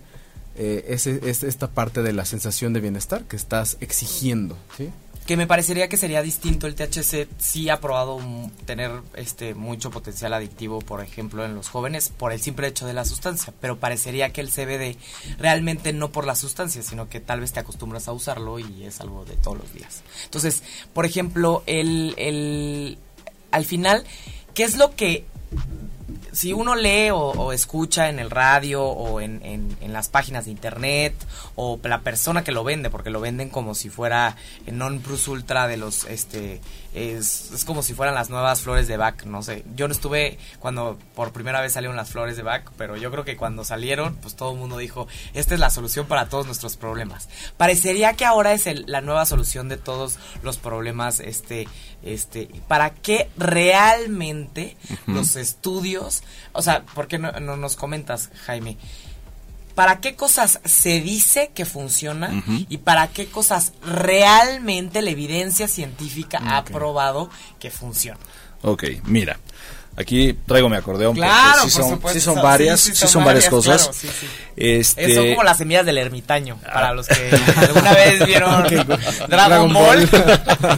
[0.56, 4.90] eh, es, esta parte de la sensación de bienestar que estás exigiendo, ¿sí?
[5.30, 8.20] Que me parecería que sería distinto el THC sí ha probado
[8.66, 12.94] tener este mucho potencial adictivo, por ejemplo, en los jóvenes por el simple hecho de
[12.94, 14.98] la sustancia, pero parecería que el CBD
[15.38, 19.02] realmente no por la sustancia, sino que tal vez te acostumbras a usarlo y es
[19.02, 20.02] algo de todos los días.
[20.24, 20.64] Entonces,
[20.94, 22.98] por ejemplo, el, el
[23.52, 24.06] al final,
[24.56, 25.26] ¿qué es lo que
[26.32, 31.16] si uno lee o, escucha en el radio o en, en, las páginas de internet
[31.56, 34.36] o la persona que lo vende, porque lo venden como si fuera
[34.68, 36.62] el non plus ultra de los este
[36.94, 39.64] es, es, como si fueran las nuevas flores de Bach, no sé.
[39.76, 43.24] Yo no estuve cuando por primera vez salieron las flores de Bach, pero yo creo
[43.24, 46.78] que cuando salieron, pues todo el mundo dijo, esta es la solución para todos nuestros
[46.78, 47.30] problemas.
[47.58, 51.68] Parecería que ahora es la nueva solución de todos los problemas, este,
[52.02, 56.19] este, para que realmente los estudios,
[56.54, 58.78] o sea, ¿por qué no, nos comentas, Jaime?
[59.76, 66.42] para qué cosas se dice que funciona y para qué cosas realmente la evidencia científica
[66.46, 67.30] ha probado
[67.60, 68.20] que funciona.
[68.62, 69.40] Ok, mira.
[69.96, 73.90] Aquí traigo mi acordeón claro, porque sí son, sí son varias, sí, son, varias, cosas.
[74.56, 75.16] este...
[75.16, 78.66] Son como las semillas del ermitaño, para los que alguna vez vieron
[79.28, 80.10] Dragon, Ball.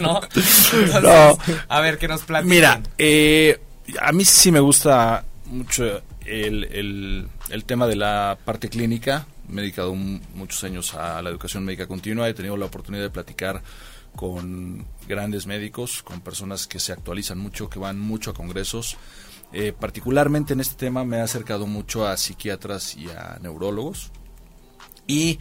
[0.00, 0.20] ¿no?
[1.68, 2.48] A ver, ¿qué nos plantean?
[2.48, 3.60] Mira, eh,
[4.00, 9.26] a mí sí me gusta mucho el, el, tema de la parte clínica.
[9.48, 12.28] Me he dedicado muchos años a la educación médica continua.
[12.28, 13.62] He tenido la oportunidad de platicar
[14.16, 18.96] con grandes médicos, con personas que se actualizan mucho, que van mucho a congresos.
[19.52, 24.10] Eh, particularmente en este tema me he acercado mucho a psiquiatras y a neurólogos.
[25.06, 25.38] Y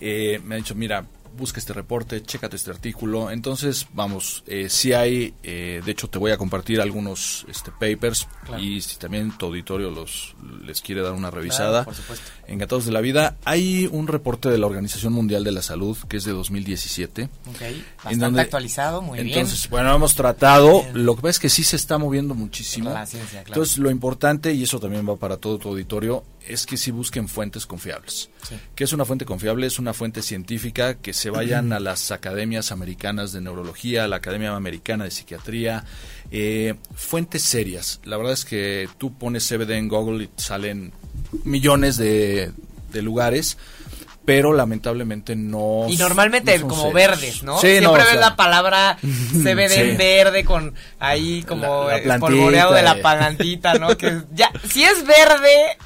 [0.00, 1.06] eh, me han dicho, mira,
[1.38, 3.30] busca este reporte, chécate este artículo.
[3.30, 8.28] Entonces, vamos, eh, si hay, eh, de hecho te voy a compartir algunos este, papers
[8.60, 11.84] y si también tu auditorio los les quiere dar una revisada.
[11.84, 12.30] por supuesto.
[12.46, 13.36] Encantados de la vida.
[13.44, 17.24] Hay un reporte de la Organización Mundial de la Salud que es de 2017.
[17.24, 17.62] Ok,
[18.04, 19.28] bastante actualizado, muy bien.
[19.28, 22.90] Entonces, bueno, hemos tratado, lo que pasa es que sí se está moviendo muchísimo.
[22.90, 23.60] La ciencia, claro.
[23.60, 27.28] Entonces, lo importante, y eso también va para todo tu auditorio, es que si busquen
[27.28, 28.30] fuentes confiables.
[28.74, 29.66] ¿Qué es una fuente confiable?
[29.66, 34.16] Es una fuente científica que se vayan a las academias americanas de neurología, a la
[34.16, 35.84] Academia Americana de Psiquiatría,
[36.30, 38.00] eh, fuentes serias.
[38.04, 40.92] La verdad es que tú pones CBD en Google y salen
[41.44, 42.52] millones de,
[42.94, 43.56] lugares
[44.24, 45.86] pero lamentablemente no.
[45.88, 47.58] Y normalmente como verdes, ¿no?
[47.60, 53.74] Siempre ves la palabra CBD en verde con ahí como el polvoreado de la pagantita,
[53.74, 53.96] ¿no?
[53.96, 55.78] que ya, si es verde,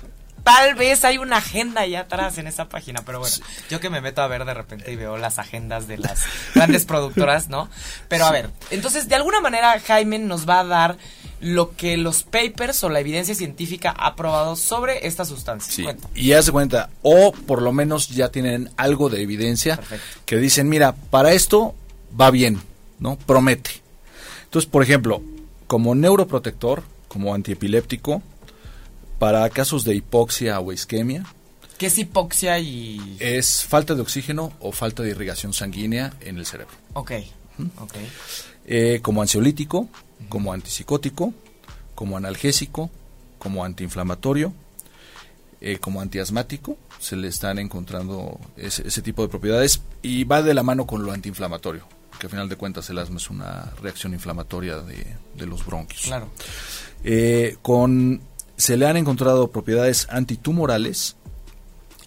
[0.42, 3.34] tal vez hay una agenda allá atrás en esa página, pero bueno,
[3.70, 6.24] yo que me meto a ver de repente y veo las agendas de las
[6.54, 7.68] grandes productoras, ¿no?
[8.08, 10.98] Pero a ver, entonces de alguna manera Jaime nos va a dar
[11.40, 15.72] lo que los papers o la evidencia científica ha probado sobre esta sustancia.
[15.72, 19.78] Sí, y haz de cuenta, o por lo menos ya tienen algo de evidencia
[20.24, 21.74] que dicen, mira, para esto
[22.18, 22.62] va bien,
[23.00, 23.16] ¿no?
[23.16, 23.82] Promete.
[24.44, 25.22] Entonces, por ejemplo,
[25.66, 28.22] como neuroprotector, como antiepiléptico,
[29.22, 31.24] para casos de hipoxia o isquemia.
[31.78, 33.18] ¿Qué es hipoxia y...?
[33.20, 36.74] Es falta de oxígeno o falta de irrigación sanguínea en el cerebro.
[36.94, 37.12] Ok,
[38.66, 39.88] eh, como ansiolítico,
[40.28, 41.32] como antipsicótico,
[41.94, 42.90] como analgésico,
[43.38, 44.52] como antiinflamatorio,
[45.60, 50.64] eh, como antiasmático, se le están encontrando ese, tipo de propiedades y va de la
[50.64, 51.86] mano con lo antiinflamatorio,
[52.18, 56.02] que al final de cuentas el asma es una reacción inflamatoria de, los bronquios.
[56.06, 56.28] Claro.
[57.04, 58.20] Eh, con
[58.56, 61.16] se le han encontrado propiedades antitumorales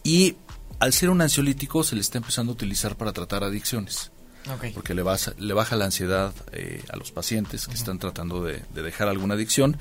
[0.03, 0.36] y
[0.79, 4.12] al ser un ansiolítico se le está empezando a utilizar para tratar adicciones.
[4.53, 4.65] Ok.
[4.75, 8.62] porque le, baja, le baja la ansiedad eh, a los pacientes que están tratando de,
[8.75, 9.75] de dejar alguna adicción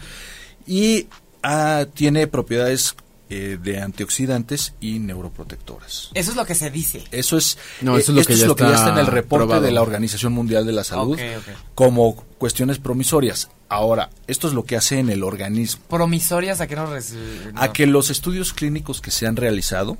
[0.66, 1.08] y
[1.42, 2.94] ah, tiene propiedades
[3.28, 6.10] eh, de antioxidantes y neuroprotectoras.
[6.14, 7.04] Eso es lo que se dice.
[7.10, 9.44] Eso es, No, eh, eso es lo esto que ya ya está en el reporte
[9.44, 9.62] probado.
[9.66, 11.18] de la Organización Mundial de la Salud
[11.74, 13.50] como cuestiones promisorias.
[13.74, 15.82] Ahora, esto es lo que hace en el organismo.
[15.88, 17.72] Promisorias, ¿a qué nos reci- A no.
[17.72, 19.96] que los estudios clínicos que se han realizado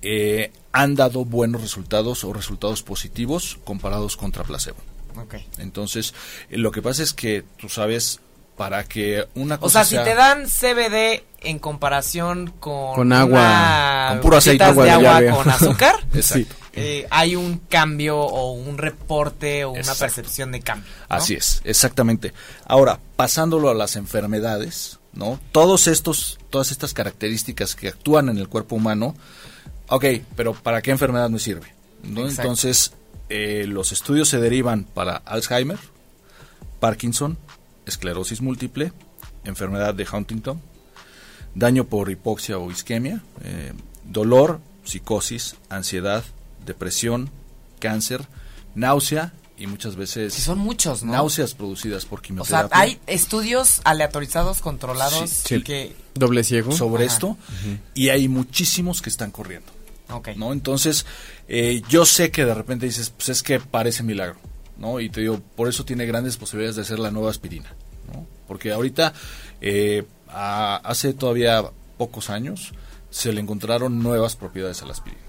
[0.00, 4.78] eh, han dado buenos resultados o resultados positivos comparados contra placebo.
[5.16, 5.34] Ok.
[5.58, 6.14] Entonces,
[6.50, 8.20] eh, lo que pasa es que tú sabes,
[8.56, 12.94] para que una O cosa sea, si te dan CBD en comparación con...
[12.94, 15.30] Con agua, una con puro aceite, agua de de agua llave.
[15.36, 16.54] con azúcar, Exacto.
[16.74, 20.00] Eh, hay un cambio o un reporte o una Exacto.
[20.00, 20.90] percepción de cambio.
[21.08, 21.16] ¿no?
[21.16, 22.32] Así es, exactamente.
[22.66, 25.38] Ahora, pasándolo a las enfermedades, ¿no?
[25.52, 29.14] Todos estos, todas estas características que actúan en el cuerpo humano,
[29.88, 30.04] ok,
[30.34, 31.74] pero ¿para qué enfermedad me sirve?
[32.02, 32.22] ¿No?
[32.22, 32.42] Exacto.
[32.42, 32.92] Entonces,
[33.28, 35.78] eh, los estudios se derivan para Alzheimer,
[36.80, 37.38] Parkinson,
[37.86, 38.92] esclerosis múltiple,
[39.44, 40.60] enfermedad de Huntington,
[41.54, 43.72] daño por hipoxia o isquemia, eh,
[44.04, 46.24] dolor, psicosis, ansiedad,
[46.64, 47.30] depresión,
[47.78, 48.26] cáncer,
[48.74, 51.12] náusea y muchas veces Sí, son muchos, ¿no?
[51.12, 52.68] náuseas producidas por O quimioterapia.
[52.68, 55.62] sea, hay estudios aleatorizados, controlados, Sí.
[55.62, 55.94] que...
[56.14, 56.72] Doble ciego.
[56.72, 57.14] sobre Ajá.
[57.14, 57.38] esto
[57.94, 59.72] y hay muchísimos que están corriendo,
[60.10, 60.30] Ok.
[60.36, 60.52] ¿no?
[60.52, 61.06] Entonces,
[61.48, 64.38] eh, yo sé que de repente dices, pues es que parece milagro,
[64.78, 65.00] ¿no?
[65.00, 67.74] Y te digo, por eso tiene grandes posibilidades de ser la nueva aspirina,
[68.12, 68.26] ¿no?
[68.46, 69.12] Porque ahorita,
[69.62, 71.62] eh, a- hace todavía
[71.96, 72.72] pocos años,
[73.10, 75.21] se le encontraron nuevas propiedades a la aspirina.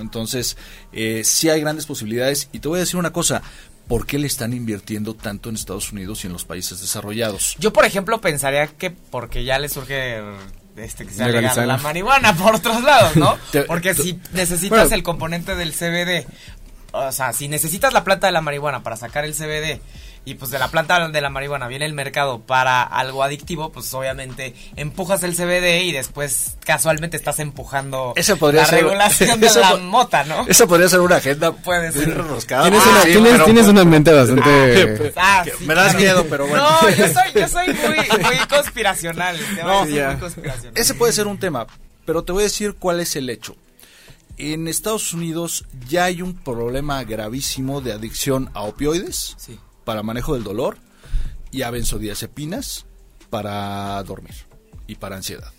[0.00, 0.56] Entonces,
[0.92, 3.42] eh, sí hay grandes posibilidades y te voy a decir una cosa,
[3.88, 7.56] ¿por qué le están invirtiendo tanto en Estados Unidos y en los países desarrollados?
[7.58, 10.20] Yo, por ejemplo, pensaría que porque ya le surge
[10.76, 13.36] este que sea legal la marihuana por otros lados, ¿no?
[13.66, 14.94] Porque si necesitas Bueno.
[14.94, 16.26] el componente del CBD,
[16.92, 19.80] o sea, si necesitas la planta de la marihuana para sacar el CBD
[20.24, 23.92] y pues de la planta de la marihuana viene el mercado para algo adictivo, pues
[23.92, 29.46] obviamente empujas el CBD y después casualmente estás empujando Esa podría la ser- regulación de
[29.48, 30.46] esa la po- mota, ¿no?
[30.46, 32.08] Esa podría ser una agenda Puede ser.
[32.10, 32.62] enroscada.
[32.62, 35.12] Tienes, Ah, una, sí, tienes, pero- tienes una mente bastante...
[35.16, 35.98] Ah, sí, me das claro.
[35.98, 36.68] miedo, pero bueno.
[36.82, 39.36] No, yo soy, yo soy muy, muy conspiracional.
[39.64, 40.72] No, muy conspiracional.
[40.76, 41.66] Ese puede ser un tema,
[42.04, 43.56] pero te voy a decir cuál es el hecho.
[44.38, 49.58] En Estados Unidos ya hay un problema gravísimo de adicción a opioides Sí.
[49.84, 50.78] Para manejo del dolor
[51.50, 52.86] y a benzodiazepinas
[53.30, 54.34] para dormir
[54.86, 55.52] y para ansiedad.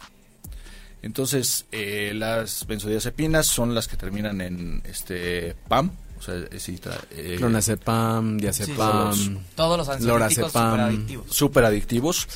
[1.02, 7.36] Entonces, eh, las benzodiazepinas son las que terminan en este PAM, o sea, es, eh,
[7.38, 9.14] Clonazepam, diazepam.
[9.14, 11.36] Sí, Todos los ansiolíticos superadictivos.
[11.36, 12.28] súper adictivos.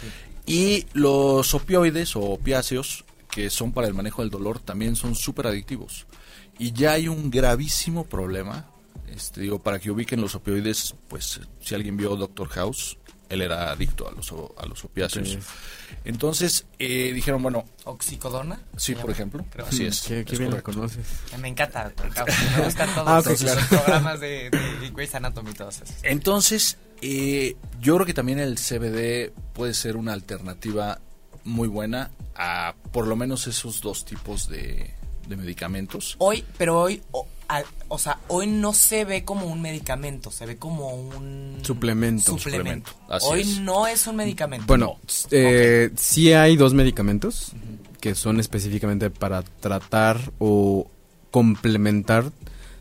[0.45, 5.47] Y los opioides o opiáceos, que son para el manejo del dolor, también son súper
[5.47, 6.05] adictivos.
[6.59, 8.65] Y ya hay un gravísimo problema.
[9.07, 12.97] Este, digo, para que ubiquen los opioides, pues si alguien vio Doctor House,
[13.29, 15.37] él era adicto a los, o- a los opiáceos.
[16.05, 18.59] Entonces eh, dijeron, bueno, Oxicodona.
[18.77, 19.65] sí, por ejemplo, Creo.
[19.65, 20.01] así es.
[20.01, 21.05] Qué, qué es bien la conoces.
[21.39, 22.29] Me encanta Doctor House.
[22.57, 23.61] Me gustan todos Ah, ok, los claro.
[23.69, 25.95] programas de, de Grey's Anatomy y todos esos.
[26.03, 30.99] Entonces, eh, yo creo que también el CBD puede ser una alternativa
[31.43, 34.93] muy buena a por lo menos esos dos tipos de,
[35.27, 36.15] de medicamentos.
[36.19, 37.01] Hoy, pero hoy,
[37.87, 42.37] o sea, hoy no se ve como un medicamento, se ve como un Suplemento.
[42.37, 42.91] suplemento.
[42.91, 43.59] Suplemento, así Hoy es.
[43.61, 44.65] no es un medicamento.
[44.67, 44.99] Bueno,
[45.31, 47.51] eh, sí hay dos medicamentos
[48.01, 50.89] que son específicamente para tratar o
[51.31, 52.31] complementar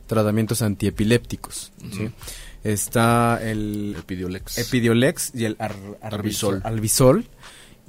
[0.07, 1.73] tratamientos antiepilépticos.
[1.93, 2.11] ¿sí?
[2.65, 4.59] Está el Epidiolex.
[4.59, 6.61] Epidiolex y el ar- Arbisol.
[6.65, 7.27] Arbisol,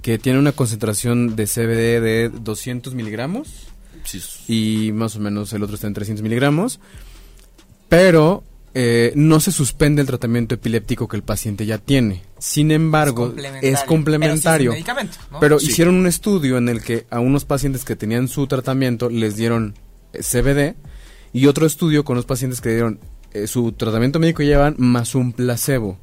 [0.02, 3.68] que tiene una concentración de CBD de 200 miligramos
[4.08, 6.80] Sí, y más o menos el otro está en 300 miligramos,
[7.90, 8.44] pero
[8.74, 12.22] eh, no se suspende el tratamiento epiléptico que el paciente ya tiene.
[12.38, 14.72] Sin embargo, es complementario.
[14.72, 15.40] Pero sí es un medicamento, ¿no?
[15.40, 15.68] Pero Sí.
[15.72, 19.74] hicieron un estudio en el que a unos pacientes que tenían su tratamiento les dieron
[20.14, 20.76] eh, CBD
[21.34, 23.00] y otro estudio con los pacientes que dieron
[23.34, 25.98] eh, su tratamiento médico llevan más un placebo.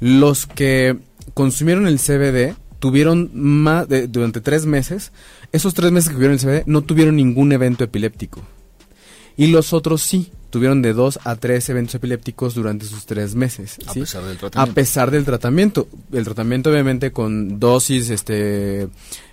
[0.00, 0.96] Los que
[1.34, 5.12] consumieron el CBD tuvieron más de- durante tres meses,
[5.52, 8.42] esos tres meses que tuvieron el CBD no tuvieron ningún evento epiléptico.
[9.38, 13.76] Y los otros sí, tuvieron de dos a tres eventos epilépticos durante sus tres meses.
[13.86, 14.74] a pesar del A tratamiento.
[14.74, 15.88] pesar del tratamiento.
[16.12, 18.88] El tratamiento obviamente con dosis, este,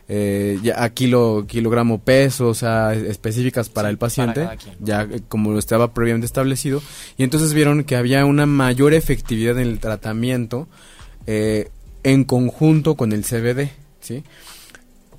[0.10, 4.58] eh, ya a kilo, kilogramo peso, o sea, es- específicas para Sí, el paciente, para
[4.82, 6.82] ya como estaba previamente establecido.
[7.18, 10.68] Y entonces vieron que había una mayor efectividad en el tratamiento
[11.28, 11.70] eh,
[12.04, 14.24] en conjunto con el CBD, ¿sí?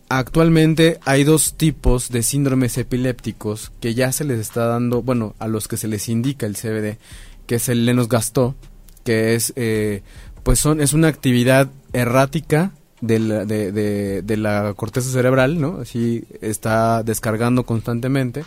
[0.09, 5.49] Actualmente hay dos tipos de síndromes epilépticos que ya se les está dando, bueno, a
[5.49, 6.99] los que se les indica el CBD,
[7.47, 8.55] que es el Lenos Gastó,
[9.03, 10.03] que es, eh,
[10.43, 15.81] pues son, es una actividad errática de la, de, de, de la corteza cerebral, ¿no?
[15.81, 18.45] Así está descargando constantemente.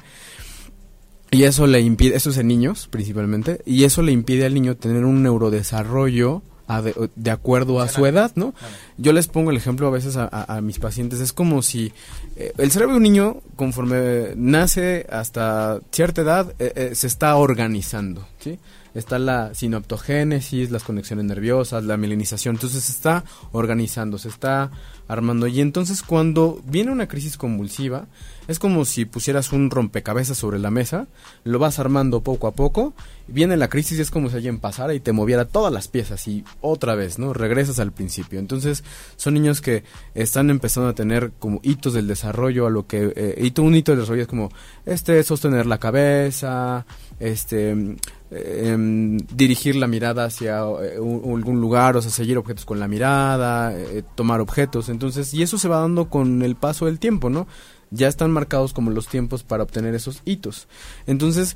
[1.32, 4.78] Y eso le impide, eso es en niños principalmente, y eso le impide al niño
[4.78, 8.54] tener un neurodesarrollo de, de, acuerdo a su edad, ¿no?
[8.98, 11.94] Yo les pongo el ejemplo a veces a, mis pacientes, es como si
[12.36, 17.36] eh, el cerebro de un niño, conforme nace hasta cierta edad, eh, eh, se está
[17.36, 18.58] organizando, ¿sí?
[18.96, 24.72] Está la sinoptogénesis, las conexiones nerviosas, la mielinización, entonces se está organizando, se está
[25.08, 25.46] armando.
[25.46, 28.08] Y entonces cuando viene una crisis convulsiva,
[28.48, 31.08] es como si pusieras un rompecabezas sobre la mesa,
[31.44, 32.94] lo vas armando poco a poco,
[33.28, 36.28] viene la crisis y es como si alguien pasara y te moviera todas las piezas
[36.28, 37.34] y otra vez, ¿no?
[37.34, 38.40] Regresas al principio.
[38.40, 38.84] Entonces
[39.15, 39.84] son niños que
[40.15, 43.91] están empezando a tener como hitos del desarrollo, a lo que eh, hito, un hito
[43.91, 44.50] del desarrollo es como
[44.86, 46.86] este sostener la cabeza,
[47.19, 47.97] este
[48.30, 53.73] eh, dirigir la mirada hacia eh, algún lugar, o sea, seguir objetos con la mirada,
[53.73, 57.47] eh, tomar objetos, entonces, y eso se va dando con el paso del tiempo, ¿no?
[57.89, 60.67] Ya están marcados como los tiempos para obtener esos hitos.
[61.06, 61.56] Entonces,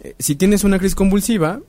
[0.00, 1.60] eh, si tienes una crisis convulsiva,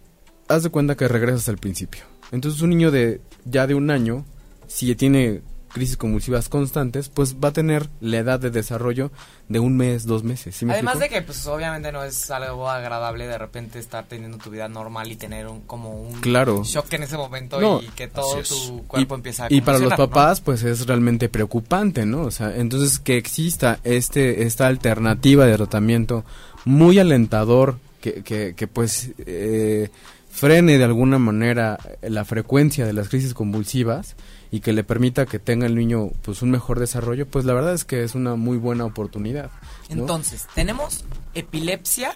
[0.47, 2.03] haz de cuenta que regresas al principio.
[2.31, 4.25] Entonces, un niño de ya de un año,
[4.67, 5.41] si tiene
[5.77, 9.11] crisis convulsivas constantes, pues va a tener la edad de desarrollo
[9.47, 10.55] de un mes, dos meses.
[10.55, 11.13] ¿sí Además explico?
[11.13, 15.11] de que, pues, obviamente no es algo agradable de repente estar teniendo tu vida normal
[15.11, 16.63] y tener un, como un claro.
[16.63, 19.79] shock en ese momento No, y que todo tu cuerpo y, empieza a y para
[19.79, 25.45] los papás pues es realmente preocupante no o sea entonces que exista este esta alternativa
[25.45, 26.23] de tratamiento
[26.65, 29.89] muy alentador que, que, que pues eh,
[30.29, 34.15] frene de alguna manera la frecuencia de las crisis convulsivas
[34.51, 37.73] y que le permita que tenga el niño pues un mejor desarrollo pues la verdad
[37.73, 39.49] es que es una muy buena oportunidad
[39.89, 40.01] ¿no?
[40.01, 42.15] Entonces, tenemos epilepsia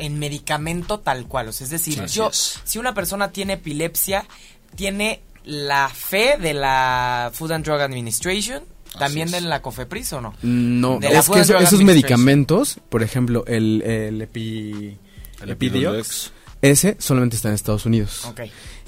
[0.00, 1.48] en medicamento tal cual.
[1.48, 2.60] O sea, es decir, Así yo, es.
[2.64, 4.26] si una persona tiene epilepsia,
[4.74, 8.62] tiene la fe de la Food and Drug Administration,
[8.98, 10.34] también de la COFEPRIS o no?
[10.42, 14.96] No, De es que eso- esos medicamentos, por ejemplo, el, el, epi,
[15.40, 18.30] El Epidiox, ese solamente está en Estados Unidos.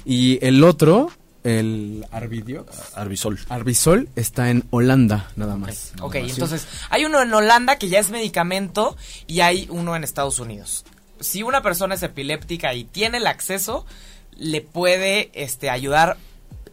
[0.05, 1.09] Y el otro,
[1.45, 3.39] el Arvidiox, Arbisol.
[3.49, 5.93] Arbisol, está en Holanda, nada más.
[6.01, 10.39] Ok, entonces hay uno en Holanda que ya es medicamento y hay uno en Estados
[10.39, 10.85] Unidos.
[11.19, 13.85] Si una persona es epiléptica y tiene el acceso,
[14.35, 16.17] le puede este, ayudar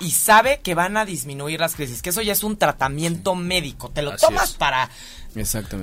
[0.00, 3.90] y sabe que van a disminuir las crisis, que eso ya es un tratamiento médico.
[3.90, 4.56] Te lo Así tomas es.
[4.56, 4.88] para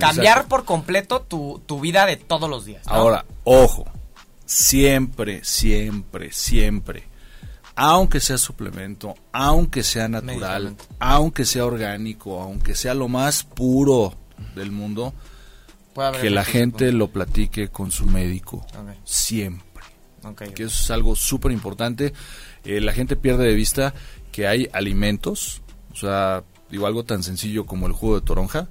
[0.00, 0.48] cambiar Exacto.
[0.48, 2.84] por completo tu, tu vida de todos los días.
[2.86, 2.92] ¿no?
[2.92, 3.86] Ahora, ojo,
[4.46, 7.04] siempre, siempre, siempre,
[7.74, 14.14] aunque sea suplemento, aunque sea natural, aunque sea orgánico, aunque sea lo más puro
[14.54, 15.14] del mundo,
[16.20, 18.66] que la gente lo platique con su médico,
[19.04, 19.84] siempre.
[20.54, 22.12] Que eso es algo súper importante.
[22.64, 23.94] Eh, la gente pierde de vista
[24.32, 28.68] que hay alimentos, o sea, digo algo tan sencillo como el jugo de toronja,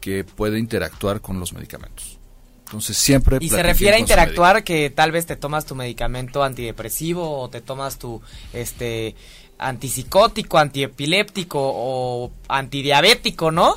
[0.00, 2.17] que puede interactuar con los medicamentos.
[2.68, 3.38] Entonces siempre...
[3.40, 7.62] Y se refiere a interactuar que tal vez te tomas tu medicamento antidepresivo o te
[7.62, 8.20] tomas tu
[8.52, 9.16] este
[9.58, 13.74] antipsicótico, antiepiléptico o antidiabético, ¿no?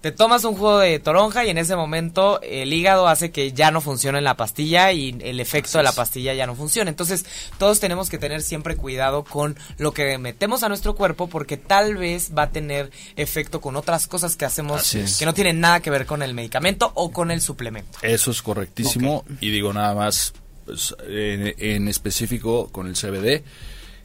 [0.00, 3.70] Te tomas un jugo de toronja y en ese momento el hígado hace que ya
[3.70, 6.88] no funcione la pastilla y el efecto de la pastilla ya no funciona.
[6.88, 7.26] Entonces,
[7.58, 11.96] todos tenemos que tener siempre cuidado con lo que metemos a nuestro cuerpo porque tal
[11.96, 15.18] vez va a tener efecto con otras cosas que hacemos es.
[15.18, 17.98] que no tienen nada que ver con el medicamento o con el suplemento.
[18.00, 19.24] Eso es correctísimo.
[19.40, 20.32] Y digo nada más,
[20.64, 23.44] pues, en, en específico con el CBD,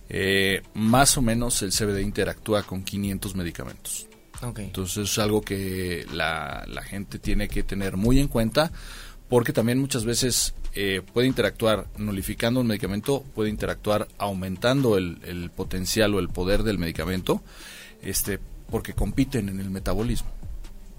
[0.10, 4.08] eh, más o menos el CBD interactúa con 500 medicamentos.
[4.46, 4.60] Ok.
[4.60, 8.72] Entonces es algo que la, la gente tiene que tener muy en cuenta
[9.30, 15.50] porque también muchas veces eh, puede interactuar nulificando un medicamento, puede interactuar aumentando el, el
[15.50, 17.42] potencial o el poder del medicamento,
[18.02, 20.30] este, porque compiten en el metabolismo.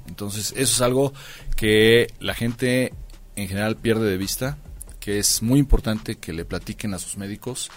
[0.08, 1.12] Entonces eso es algo
[1.56, 2.92] que la gente
[3.36, 4.58] en general pierde de vista,
[4.98, 7.70] que es muy importante que le platiquen a sus médicos.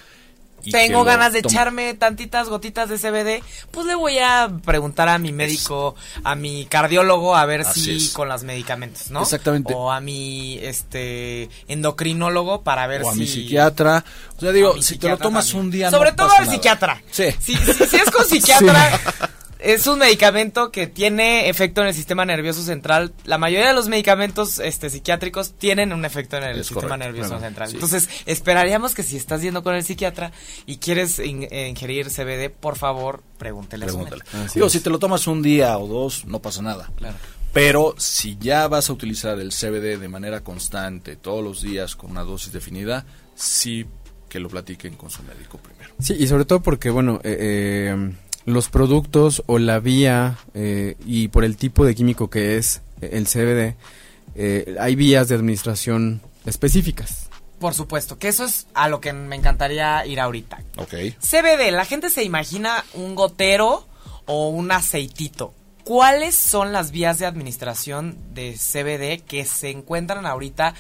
[0.71, 5.31] Tengo ganas de echarme tantitas gotitas de CBD, pues le voy a preguntar a mi
[5.31, 8.09] médico, a mi cardiólogo, a ver Así si es.
[8.13, 9.21] con las medicamentos, ¿no?
[9.21, 9.73] Exactamente.
[9.73, 14.03] O a mi este endocrinólogo para ver o a si mi psiquiatra.
[14.37, 15.65] O sea, digo, si te lo tomas también.
[15.65, 17.01] un día Sobre no todo al psiquiatra.
[17.11, 17.25] Sí.
[17.39, 18.99] Si, si- si es con psiquiatra,
[19.59, 23.13] es un medicamento que tiene efecto en el sistema nervioso central.
[23.25, 27.05] La mayoría de los medicamentos este, psiquiátricos tienen un efecto en el Es sistema correcto,
[27.05, 27.67] nervioso central.
[27.69, 27.75] sí.
[27.75, 30.31] Entonces, esperaríamos que si estás yendo con el psiquiatra
[30.65, 33.99] y quieres in- eh, ingerir CBD, por favor, pregúntele a su.
[33.99, 34.73] Así Digo, es.
[34.73, 36.89] si te lo tomas un día o dos, no pasa nada.
[36.95, 37.17] Claro.
[37.51, 42.11] Pero si ya vas a utilizar el CBD de manera constante, todos los días, con
[42.11, 43.05] una dosis definida,
[43.35, 43.85] sí
[44.29, 45.93] que lo platiquen con su médico primero.
[45.99, 47.37] Sí, y sobre todo porque, bueno, eh,
[47.91, 48.13] eh,
[48.53, 53.25] los productos o la vía eh, y por el tipo de químico que es el
[53.25, 53.75] CBD,
[54.35, 57.29] eh, hay vías de administración específicas.
[57.59, 60.61] Por supuesto, que eso es a lo que me encantaría ir ahorita.
[60.77, 60.93] Ok.
[61.19, 63.85] CBD, la gente se imagina un gotero
[64.25, 65.53] o un aceitito.
[65.83, 70.73] ¿Cuáles son las vías de administración de CBD que se encuentran ahorita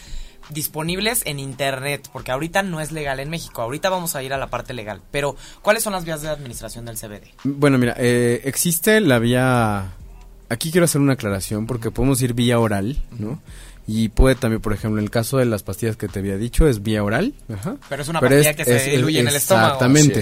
[0.49, 2.09] disponibles en internet?
[2.11, 3.61] Porque ahorita no es legal en México.
[3.61, 5.01] Ahorita vamos a ir a la parte legal.
[5.11, 7.27] Pero, ¿cuáles son las vías de administración del CBD?
[7.43, 9.93] Bueno, mira, eh, existe la vía...
[10.49, 13.39] Aquí quiero hacer una aclaración porque podemos ir vía oral, ¿no?
[13.91, 16.67] Y puede también, por ejemplo, en el caso de las pastillas que te había dicho,
[16.67, 17.33] es vía oral.
[17.51, 17.75] Ajá.
[17.89, 19.73] Pero es una pastilla que se diluye en el estómago.
[19.73, 20.21] Exactamente.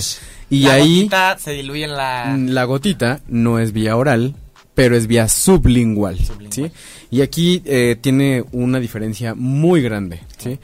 [0.50, 2.38] Y la ahí gotita se diluye en la...
[2.38, 4.36] la gotita no es vía oral,
[4.78, 6.54] pero es vía sublingual, Sublingual.
[6.54, 6.72] ¿sí?
[7.10, 10.60] Y aquí eh, tiene una diferencia muy grande, ¿sí?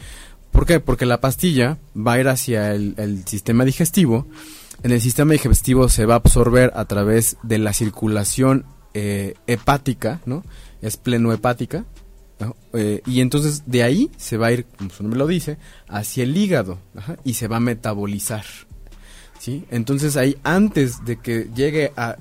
[0.52, 0.80] ¿Por qué?
[0.80, 4.28] Porque la pastilla va a ir hacia el, el sistema digestivo.
[4.84, 10.22] En el sistema digestivo se va a absorber a través de la circulación eh, hepática,
[10.28, 10.44] ¿no?
[10.84, 11.84] Es plenohepática.
[12.40, 12.56] ¿no?
[12.74, 15.58] Eh, y entonces de ahí se va a ir, como su nombre lo dice,
[15.88, 18.46] hacia el hígado ajá, y se va a metabolizar.
[19.40, 19.66] ¿sí?
[19.72, 22.18] Entonces ahí antes de que llegue a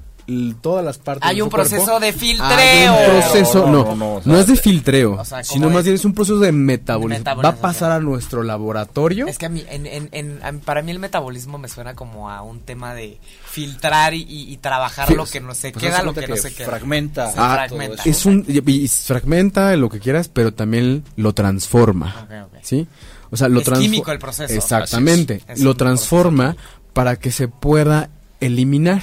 [0.60, 2.92] todas las partes Hay de un su cuerpo, proceso de hay filtreo.
[2.94, 5.96] un proceso, No, no, no, no, es de filtreo, o sea, ¿cómo sino más bien
[5.96, 7.24] es un proceso de metabolismo.
[7.42, 9.26] Va a pasar a nuestro laboratorio.
[9.26, 11.94] Es que a mí, en, en, en- a mí- para mí el metabolismo me suena
[11.94, 15.72] como a un tema de filtrar y, y- y trabajar Sí, lo que no se
[15.72, 16.66] Pues queda, lo que no se queda.
[16.68, 17.30] Fragmenta.
[17.30, 18.02] Se Ah, fragmenta.
[18.04, 22.58] es un y, y fragmenta lo que quieras, pero también lo transforma, Ok, ok.
[22.62, 22.86] ¿sí?
[23.30, 24.52] O sea, lo Es químico el proceso.
[24.54, 25.60] Exactamente, es.
[25.60, 26.56] Lo transforma
[26.92, 28.10] para que se pueda
[28.40, 29.02] eliminar.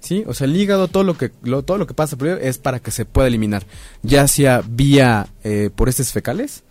[0.00, 0.24] ¿Sí?
[0.26, 2.58] O sea, el hígado, todo lo que lo, todo lo que pasa por él es
[2.58, 3.64] para que se pueda eliminar,
[4.02, 6.62] ya sea vía eh, por heces fecales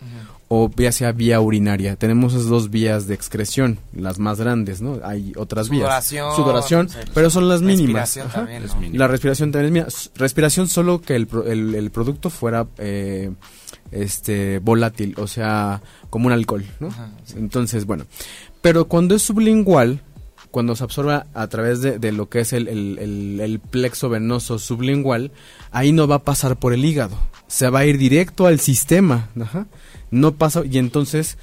[0.52, 1.94] o ya sea vía urinaria.
[1.94, 4.98] Tenemos esas dos vías de excreción, las más grandes, ¿no?
[5.04, 6.36] Hay otras Sudoración, vías.
[6.36, 6.88] Sudoración.
[6.88, 6.96] sí.
[7.14, 8.16] pero son las mínimas.
[8.16, 8.98] Respiración también, Es ¿no?
[8.98, 9.84] La respiración también es mía.
[9.86, 13.30] S- Respiración solo que el, pro- el, el producto fuera eh,
[13.92, 16.88] este volátil, o sea, como un alcohol, ¿no?
[16.88, 17.34] Ajá, sí.
[17.38, 18.04] Entonces, bueno.
[18.60, 20.02] Pero cuando es sublingual,
[20.50, 24.08] cuando se absorba a través de, de lo que es el, el- el- el plexo
[24.08, 25.30] venoso sublingual,
[25.70, 27.16] ahí no va a pasar por el hígado.
[27.46, 29.28] Se va a ir directo al sistema.
[29.40, 29.66] Ajá.
[30.10, 31.38] No pasa, y entonces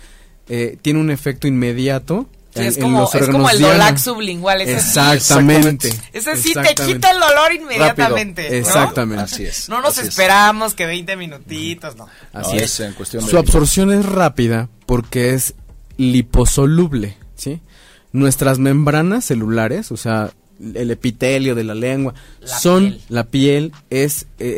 [0.49, 2.27] eh, tiene un efecto inmediato.
[2.53, 3.59] Sí, en- es como, es como el.
[3.61, 4.61] Dolac sublingual.
[4.61, 5.89] Ese sí- Exactamente.
[6.11, 6.85] Ese sí te Exactamente.
[6.95, 8.43] quita el dolor inmediatamente.
[8.43, 8.59] Rápido.
[8.61, 8.67] ¿no?
[8.67, 9.23] Exactamente.
[9.23, 9.69] Así es.
[9.69, 10.07] No nos así es.
[10.09, 12.07] esperamos que 20 minutitos, no.
[12.33, 12.79] Así No, es.
[12.79, 15.53] en cuestión de Su absorción es rápida porque es
[15.97, 17.61] liposoluble, ¿sí?
[18.13, 20.31] Nuestras membranas celulares, o sea,
[20.73, 23.01] el epitelio de la lengua, La son piel.
[23.09, 24.55] la piel es, eh,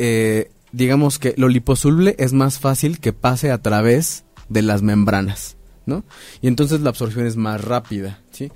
[0.47, 5.58] eh, digamos que lo liposoluble es más fácil que pase a través de las membranas,
[5.86, 6.04] ¿no?
[6.41, 8.52] Y entonces la absorción es más rápida, ¿sí?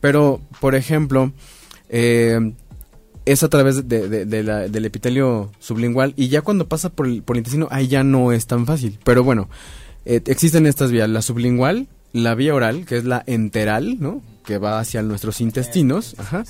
[0.00, 1.32] Pero, por ejemplo,
[1.88, 2.52] eh,
[3.24, 7.06] es a través de, de- de la- del epitelio sublingual y ya cuando pasa por
[7.06, 8.98] el, por el intestino, ahí ya no es tan fácil.
[9.02, 9.48] Pero bueno,
[10.04, 14.22] eh, existen estas vías, la sublingual, la vía oral, que es la enteral, ¿no?
[14.44, 16.44] Que va hacia nuestros intestinos, ajá.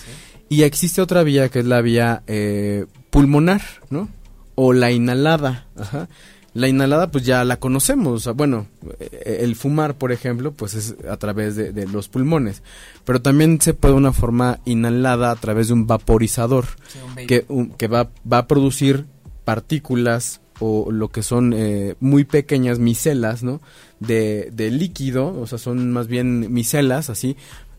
[0.49, 4.09] Y existe otra vía que es la vía eh, pulmonar, ¿no?
[4.57, 6.09] O la inhalada, ajá.
[6.53, 8.69] La inhalada pues ya la conocemos, o sea, bueno,
[9.01, 12.63] eh, el fumar, por ejemplo, pues es a través de, de los pulmones,
[13.05, 17.09] pero también se puede de una forma inhalada a través de un vaporizador Sí, un
[17.11, 17.27] vape.
[17.27, 19.05] que, un- que va, va a producir
[19.45, 23.61] partículas o lo que son eh, muy pequeñas micelas, ¿no?
[23.99, 27.37] De, de líquido, o sea, son más bien micelas, así,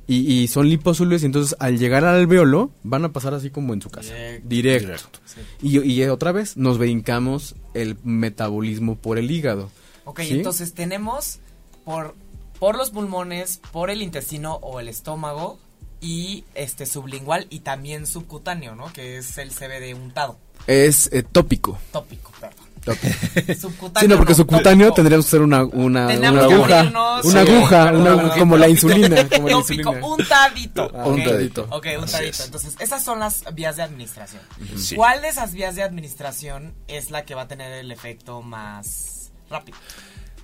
[0.07, 3.73] y, y son liposolubles, y entonces al llegar al alveolo van a pasar así como
[3.73, 4.13] en su casa.
[4.13, 4.47] Directo.
[4.47, 4.87] Directo.
[4.87, 5.19] Directo.
[5.25, 5.41] Sí.
[5.61, 9.71] Y, y otra vez nos brincamos el metabolismo por el hígado.
[10.05, 10.33] Ok, ¿Sí?
[10.33, 11.39] entonces tenemos
[11.83, 12.15] por,
[12.59, 15.59] por los pulmones, por el intestino o el estómago
[16.01, 18.93] y este sublingual y también subcutáneo, ¿no?
[18.93, 20.37] Que es el CBD untado.
[20.67, 21.79] Es eh, tópico.
[21.91, 22.65] Tópico, perdón.
[22.86, 23.53] Tópico.
[23.59, 23.99] Subcutáneo.
[24.01, 27.19] Sí, no, porque subcutáneo tendríamos que hacer una, una, una que aguja.
[27.23, 29.27] Una aguja, una- como la insulina.
[29.27, 30.05] Como la Tópico, insulina.
[30.07, 30.91] untadito.
[30.95, 31.13] Ah, ok.
[31.15, 31.67] untadito.
[31.71, 32.29] Ok, Así untadito.
[32.29, 32.45] es.
[32.45, 34.41] Entonces, esas son las vías de administración.
[34.77, 34.95] Sí.
[34.95, 39.31] ¿Cuál de esas vías de administración es la que va a tener el efecto más
[39.49, 39.77] rápido?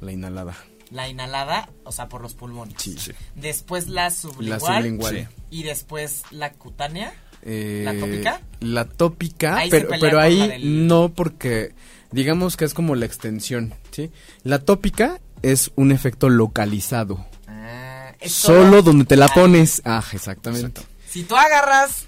[0.01, 0.55] La inhalada.
[0.89, 2.75] La inhalada, o sea, por los pulmones.
[2.77, 2.97] Sí.
[2.99, 3.11] Sí.
[3.35, 4.59] Después la sublingual.
[4.73, 5.15] La sublingual.
[5.15, 5.27] Sí.
[5.51, 7.13] Y después la cutánea.
[7.43, 8.41] Eh, ¿La tópica?
[8.59, 11.73] La tópica, Ahí pero, ahí del- no porque
[12.11, 14.11] digamos que es como la extensión, ¿sí?
[14.43, 17.25] La tópica es un efecto localizado.
[17.47, 19.81] Ah, Solo donde te la pones.
[19.85, 20.81] Ah, exactamente.
[21.07, 22.05] Si tú agarras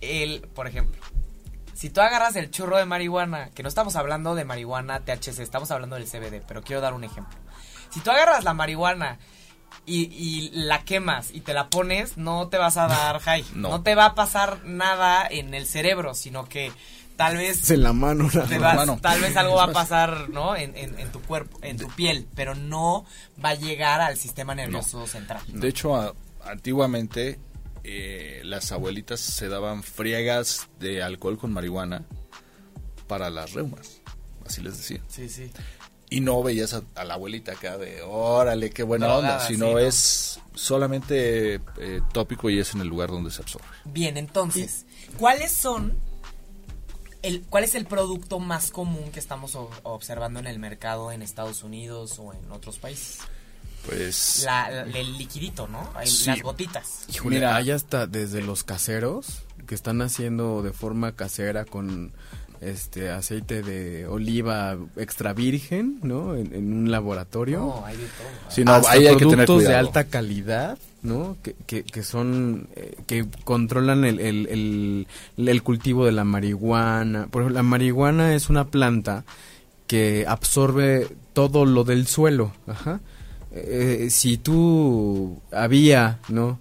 [0.00, 1.00] el, por ejemplo,
[1.74, 5.70] si tú agarras el churro de marihuana, que no estamos hablando de marihuana THC, estamos
[5.70, 7.38] hablando del CBD, pero quiero dar un ejemplo.
[7.90, 9.18] Si tú agarras la marihuana
[9.86, 13.44] y, y la quemas y te la pones, no te vas a dar high.
[13.54, 13.70] No.
[13.70, 13.82] No.
[13.82, 16.72] te va a pasar nada en el cerebro, sino que
[17.20, 18.24] tal vez En la mano.
[18.32, 18.76] nada te más.
[18.76, 18.98] vas- mano.
[19.02, 20.56] tal vez algo va a pasar, ¿no?
[20.56, 23.04] En, en- en tu cuerpo, en tu piel, pero no
[23.44, 25.42] va a llegar al sistema nervioso central.
[25.48, 26.14] De hecho, a-
[26.46, 27.38] antiguamente
[27.84, 32.04] eh, las abuelitas se daban friegas de alcohol con marihuana
[33.06, 34.00] para las reumas,
[34.46, 35.02] así les decía.
[35.08, 35.50] Sí, sí.
[36.08, 39.54] Y no veías a, a la abuelita acá de, órale, qué buena Drogada, onda, sí,
[39.54, 39.78] sino ¿no?
[39.78, 43.66] es solamente eh, tópico y es en el lugar donde se absorbe.
[43.84, 44.86] Bien, entonces,
[45.18, 45.96] ¿cuáles son
[47.22, 51.22] el cuál es el producto más común que estamos o- observando en el mercado en
[51.22, 53.18] Estados Unidos o en otros países?
[53.86, 55.90] Pues La, la- el liquidito, ¿no?
[56.00, 56.26] El- Sí.
[56.26, 57.04] Las gotitas.
[57.08, 57.56] Híjole, Mira.
[57.56, 62.12] hay hasta desde los caseros que están haciendo de forma casera con
[62.60, 66.34] este aceite de oliva extra virgen, ¿no?
[66.36, 67.60] En, en un laboratorio.
[67.60, 68.50] No, hay de todo.
[68.50, 71.36] Sí, no, hasta ahí hay que tener productos de alta calidad, ¿no?
[71.42, 77.26] Que, que, son, eh, que controlan el, el, el, el cultivo de la marihuana.
[77.30, 79.24] Por ejemplo, la marihuana es una planta
[79.86, 83.00] que absorbe todo lo del suelo, ajá.
[83.52, 86.60] Eh, si tú había, ¿no?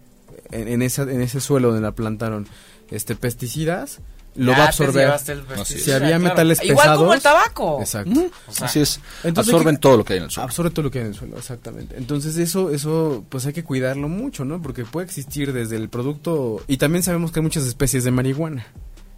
[0.52, 2.48] En, en, esa, en ese suelo donde la plantaron,
[2.90, 4.00] este, pesticidas,
[4.40, 5.20] lo Ya va a absorber.
[5.66, 6.24] Si había claro.
[6.24, 7.78] metales Igual como pesados, el tabaco.
[7.82, 8.20] Exacto.
[8.48, 10.46] O sea, así es, Entonces, absorben ¿qué- todo lo que hay en el suelo.
[10.46, 11.96] Absorbe todo lo que hay en el suelo, exactamente.
[11.98, 14.62] Entonces eso, eso, pues hay que cuidarlo mucho, ¿no?
[14.62, 18.66] Porque puede existir desde el producto y también sabemos que hay muchas especies de marihuana,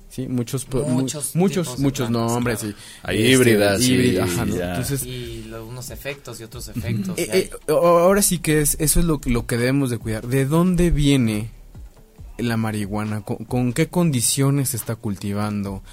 [0.09, 2.75] sí, muchos, Muchos muchos, muchos nombres, claro.
[2.75, 2.83] sí.
[3.03, 4.55] Hay Este, híbridas, sí, híbridas, ajá, ¿no?
[4.57, 4.69] ya.
[4.71, 7.17] Entonces y lo- unos efectos y otros efectos.
[7.17, 10.27] eh, eh, ahora sí que es, eso es lo, lo que debemos de cuidar.
[10.27, 11.49] ¿De dónde viene
[12.43, 13.21] la marihuana?
[13.21, 15.83] ¿Con, qué condiciones se está cultivando?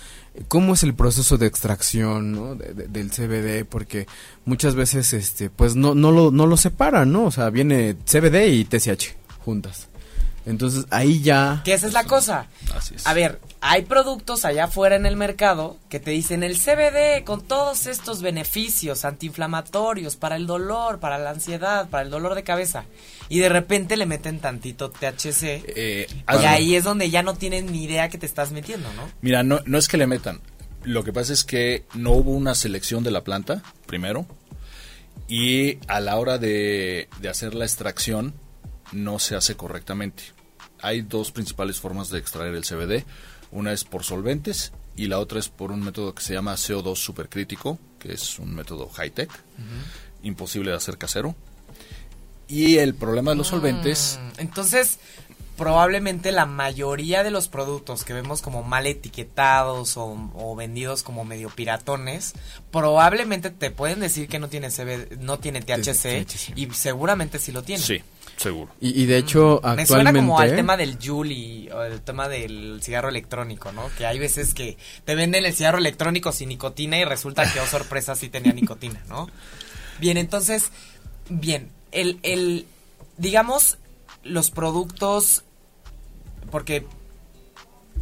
[0.48, 2.54] ¿Cómo es el proceso de extracción ¿no?
[2.54, 3.64] de- de- del CBD?
[3.68, 4.06] Porque
[4.44, 7.24] muchas veces este pues no, no, lo, no lo separan, ¿no?
[7.24, 9.88] O sea, viene CBD y TCH juntas.
[10.46, 11.60] Entonces ahí ya...
[11.64, 12.46] que esa es la cosa.
[12.74, 13.06] Así es.
[13.06, 17.42] A ver, hay productos allá afuera en el mercado que te dicen el CBD con
[17.42, 22.84] todos estos beneficios antiinflamatorios para el dolor, para la ansiedad, para el dolor de cabeza.
[23.28, 25.64] Y de repente le meten tantito THC.
[25.76, 26.06] Eh,
[26.40, 29.10] y ahí es donde ya no tienen ni idea que te estás metiendo, ¿no?
[29.20, 30.40] Mira, no, no es que le metan.
[30.84, 34.26] Lo que pasa es que no hubo una selección de la planta, primero.
[35.28, 38.32] Y a la hora de, de hacer la extracción,
[38.92, 40.22] no se hace correctamente.
[40.80, 43.04] Hay dos principales formas de extraer el CBD.
[43.50, 46.96] Una es por solventes y la otra es por un método que se llama CO2
[46.96, 49.30] supercrítico, que es un método high-tech,
[50.22, 51.34] imposible de hacer casero.
[52.48, 54.98] Y el problema de los solventes Mm, Entonces,
[55.56, 61.24] probablemente la mayoría de los productos que vemos como mal etiquetados o, o vendidos como
[61.24, 62.32] medio piratones,
[62.70, 66.52] probablemente te pueden decir que no tiene CBD, no tiene THC, THC.
[66.56, 67.82] y seguramente sí lo tiene.
[67.82, 68.00] Sí,
[68.38, 68.72] seguro.
[68.80, 69.86] Y, y de hecho Me actualmente...
[69.86, 73.90] suena como al tema del Julie o el tema del cigarro electrónico, ¿no?
[73.98, 77.66] Que hay veces que te venden el cigarro electrónico sin nicotina y resulta que, oh
[77.66, 79.28] sorpresa, sí tenía nicotina, ¿no?
[80.00, 80.70] Bien, entonces,
[81.28, 82.66] bien, el, el,
[83.16, 83.78] digamos,
[84.22, 85.44] los productos,
[86.50, 86.86] porque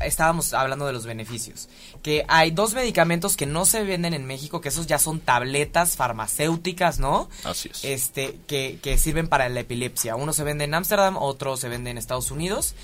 [0.01, 1.69] estábamos hablando de los beneficios,
[2.03, 5.97] que hay dos medicamentos que no se venden en México, que esos ya son tabletas
[5.97, 7.29] farmacéuticas, ¿no?
[7.45, 7.85] Así es.
[7.85, 10.17] este que, que sirven para la epilepsia.
[10.17, 12.75] Uno se vende en Ámsterdam, otro se vende en Estados Unidos.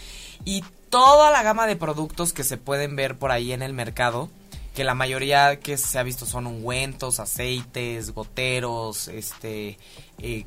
[0.44, 4.28] Y toda la gama de productos que se pueden ver por ahí en el mercado,
[4.74, 9.78] que la mayoría que se ha visto son ungüentos, aceites, goteros, este,
[10.18, 10.46] eh,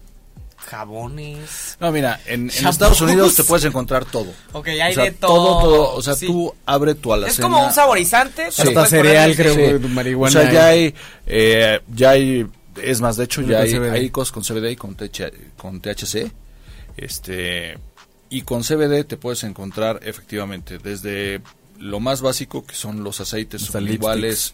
[0.57, 1.77] jabones.
[1.79, 2.49] No, mira, en.
[2.49, 4.33] Estados Unidos te puedes encontrar todo.
[4.53, 5.35] Ok, hay O sea, de todo.
[5.35, 5.95] todo, todo.
[5.95, 6.27] O sea, Sí.
[6.27, 7.33] tú abre tu alacena.
[7.33, 8.51] Es como un saborizante.
[8.51, 8.61] Sí.
[8.61, 9.87] Hasta cereal, creo, Sí.
[9.87, 10.39] marihuana.
[10.39, 10.93] O sea, ya hay,
[11.27, 12.47] eh, ya hay,
[12.81, 16.31] es más, de hecho, ya hay, cosas con CBD y con, TH con THC.
[16.97, 17.77] Este,
[18.29, 21.41] y con CBD te puedes encontrar efectivamente desde
[21.77, 23.69] lo más básico, que son los aceites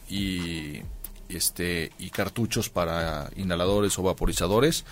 [0.09, 0.83] y, y
[1.29, 4.83] este, y cartuchos para inhaladores o vaporizadores,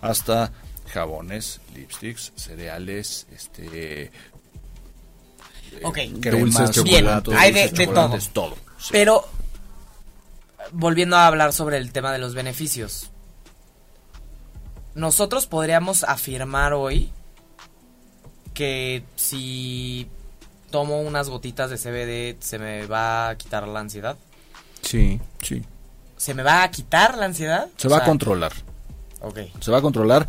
[0.00, 0.52] hasta
[0.92, 4.10] jabones, lipsticks, cereales, este,
[5.82, 5.98] Ok.
[6.20, 8.18] cremas, Dulces, Bien, chocolates, hay de, de todo.
[8.32, 8.56] todo.
[8.78, 8.88] sí.
[8.92, 9.28] Pero,
[10.72, 13.10] volviendo a hablar sobre el tema de los beneficios.
[14.94, 17.12] Nosotros podríamos afirmar hoy
[18.54, 20.08] que si
[20.70, 24.16] tomo unas gotitas de CBD se me va a quitar la ansiedad.
[24.82, 25.20] Sí.
[25.42, 25.62] sí.
[26.16, 27.68] ¿Se me va a quitar la ansiedad?
[27.76, 28.52] Se O va a controlar.
[29.60, 30.26] Se va a controlar,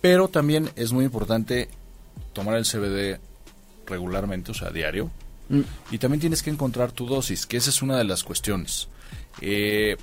[0.00, 1.68] pero también es muy importante
[2.32, 3.18] tomar el CBD
[3.86, 5.10] regularmente, o sea, diario.
[5.48, 5.60] Mm.
[5.90, 8.88] Y también tienes que encontrar tu dosis, que esa es una de las cuestiones.
[9.40, 9.96] Eh,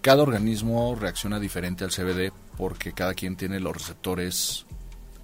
[0.00, 4.66] cada organismo reacciona diferente al CBD porque cada quien tiene los receptores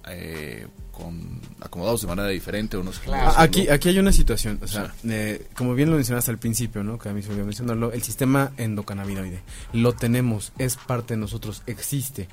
[0.07, 0.67] eh,
[0.99, 3.01] con, acomodados de manera diferente o no sé
[3.37, 6.99] Aquí, aquí hay una situación, o sea, eh, como bien lo mencionaste al principio, ¿no?
[6.99, 9.41] Que a mí se me olvidó mencionarlo, el sistema endocannabinoide,
[9.73, 12.27] lo tenemos, es parte de nosotros, existe.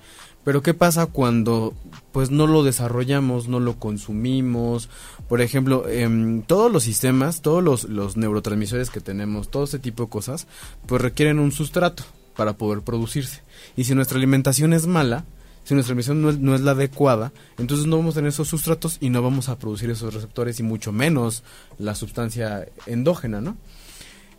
[0.45, 1.75] Pero ¿qué pasa cuando
[2.13, 4.89] pues no lo desarrollamos, no lo consumimos?
[5.29, 10.05] Por ejemplo, em, todos los sistemas, todos los, los neurotransmisores que tenemos, todo ese tipo
[10.05, 10.47] de cosas,
[10.87, 12.05] pues requieren un sustrato
[12.37, 13.43] para poder producirse.
[13.77, 15.25] Y si nuestra alimentación es mala,
[15.67, 18.47] si nuestra alimentación no es, no es la adecuada, entonces no vamos a tener esos
[18.47, 21.43] sustratos y no vamos a producir esos receptores y mucho menos
[21.79, 23.57] la sustancia endógena, ¿no?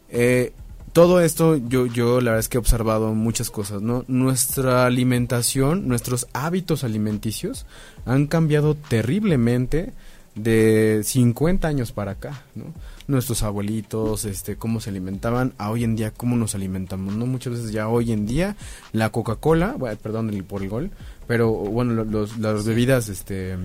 [0.10, 0.54] Eh,
[0.94, 4.06] todo esto yo, yo la verdad es que he observado muchas cosas, ¿no?
[4.08, 7.66] Nuestra alimentación, nuestros hábitos alimenticios
[8.06, 9.92] han cambiado terriblemente
[10.38, 12.66] de 50 años para acá, ¿no?
[13.08, 17.26] Nuestros abuelitos, este, cómo se alimentaban, a hoy en día cómo nos alimentamos, ¿no?
[17.26, 18.56] Muchas veces ya hoy en día
[18.92, 20.92] la Coca-Cola, bueno, perdón el, por el gol,
[21.28, 23.56] pero bueno, lo- los, las bebidas, este,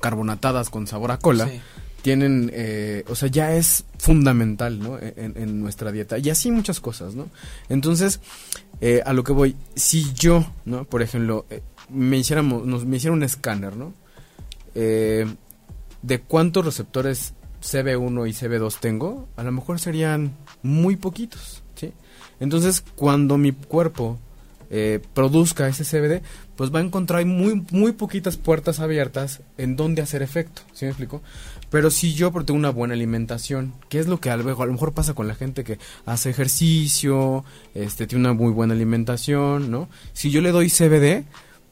[0.00, 1.60] carbonatadas con sabor a cola, Sí.
[2.02, 4.98] tienen, eh, o sea, ya es fundamental, ¿no?
[4.98, 6.18] En, en nuestra dieta.
[6.18, 7.28] Y así muchas cosas, ¿no?
[7.68, 8.20] Entonces,
[8.80, 10.84] eh, a lo que voy, si yo, ¿no?
[10.84, 13.92] Por ejemplo, eh, me hiciéramos, nos, me hiciera un escáner, ¿no?
[14.74, 15.26] Eh,
[16.02, 20.32] de cuántos receptores CB1 y CB2 tengo, a lo mejor serían
[20.64, 21.92] muy poquitos, ¿sí?
[22.40, 24.18] Entonces, cuando mi cuerpo
[24.70, 26.22] eh, produzca ese CBD,
[26.62, 30.92] pues va a encontrar muy, muy poquitas puertas abiertas en donde hacer efecto, ¿sí me
[30.92, 31.20] explico?
[31.70, 34.66] Pero si yo tengo una buena alimentación, ¿qué es lo que a lo mejor, a
[34.66, 37.44] lo mejor pasa con la gente que hace ejercicio,
[37.74, 39.88] este, tiene una muy buena alimentación, ¿no?
[40.12, 41.24] Si yo le doy CBD,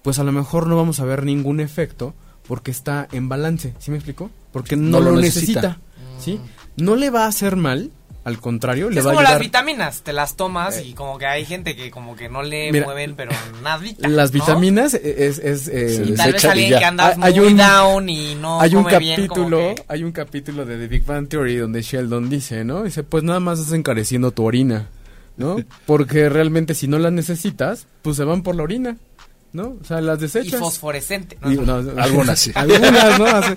[0.03, 2.13] pues a lo mejor no vamos a ver ningún efecto
[2.49, 4.29] porque está en balance, ¿sí me explico?
[4.51, 5.81] Porque no, lo necesita, necesita.
[6.19, 6.41] ¿sí?
[6.75, 9.43] No le va a hacer mal, al contrario, le Es va a como las ayudar.
[9.43, 12.85] vitaminas, te las tomas y como que hay gente que como que no le Mira,
[12.85, 14.07] mueven, pero nadita.
[14.09, 14.41] Las ¿no?
[14.41, 15.39] vitaminas es...
[15.39, 18.61] es, eh, Y tal vez alguien que anda Hay- hay muy un- down y no
[18.61, 21.57] hay un come bien, como capítulo, que- hay un capítulo de The Big Bang Theory
[21.57, 22.83] donde Sheldon dice, ¿no?
[22.83, 24.89] Dice, pues nada más estás encareciendo tu orina,
[25.39, 25.57] ¿no?
[25.87, 28.97] Porque realmente si no las necesitas, pues se van por la orina,
[29.53, 29.79] ¿no?
[29.81, 30.61] O sea, las y desechas.
[30.61, 31.37] fosforescente.
[31.41, 31.53] ¿no?
[31.53, 32.53] Y- no, no, Algunas sí.
[32.55, 33.27] Algunas, ¿no?
[33.27, 33.55] Así-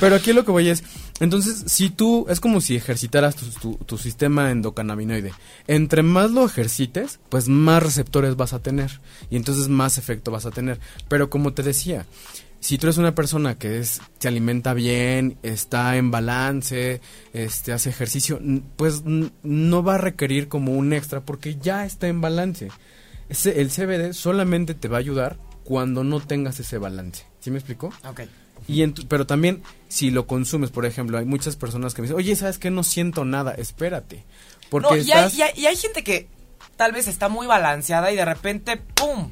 [0.00, 0.82] Pero aquí lo que voy es,
[1.20, 5.32] entonces, si tú, es como si ejercitaras tu, tu, tu sistema endocannabinoide.
[5.66, 9.00] Entre más lo ejercites, pues más receptores vas a tener.
[9.30, 10.78] Y entonces más efecto vas a tener.
[11.08, 12.06] Pero como te decía,
[12.60, 17.00] si tú eres una persona que es, se alimenta bien, está en balance,
[17.32, 18.40] este, hace ejercicio,
[18.76, 22.68] pues no va a requerir como un extra porque ya está en balance.
[23.28, 27.24] Ese- el CBD solamente te va a ayudar cuando no tengas ese balance.
[27.40, 27.92] ¿Sí me explico?
[28.08, 28.22] Ok.
[28.66, 32.06] Y en tu- pero también si lo consumes, por ejemplo, hay muchas personas que me
[32.08, 32.70] dicen, oye, ¿sabes qué?
[32.70, 34.24] No siento nada, espérate.
[34.70, 36.28] Porque No, y, hay, y hay- y hay gente que
[36.76, 39.30] tal vez está muy balanceada y de repente, ¡pum!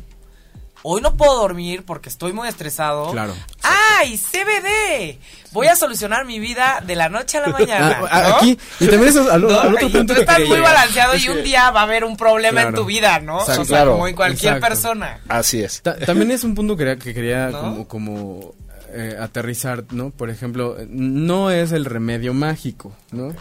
[0.89, 3.11] Hoy no puedo dormir porque estoy muy estresado.
[3.11, 3.35] Claro.
[3.63, 5.19] ¡Ay, CBD!
[5.51, 8.01] Voy a solucionar mi vida de la noche a la mañana.
[8.11, 8.37] Ah, ¿no?
[8.37, 9.61] Aquí, y también eso, al, ¿No?
[9.61, 12.05] al otro punto tú estás muy balanceado Es y que un día va a haber
[12.05, 13.41] un problema en tu vida, ¿no?
[13.41, 13.63] Exacto.
[13.63, 13.93] o sea, Claro.
[13.95, 14.69] como en cualquier Exacto.
[14.75, 15.21] persona.
[15.27, 15.83] Así es.
[15.83, 17.61] Ta- también es un punto que quería, que quería ¿No?
[17.61, 18.55] como, como
[18.93, 20.11] eh, aterrizar, ¿no?
[20.11, 23.27] Por ejemplo, no es el remedio mágico, ¿no?
[23.29, 23.35] O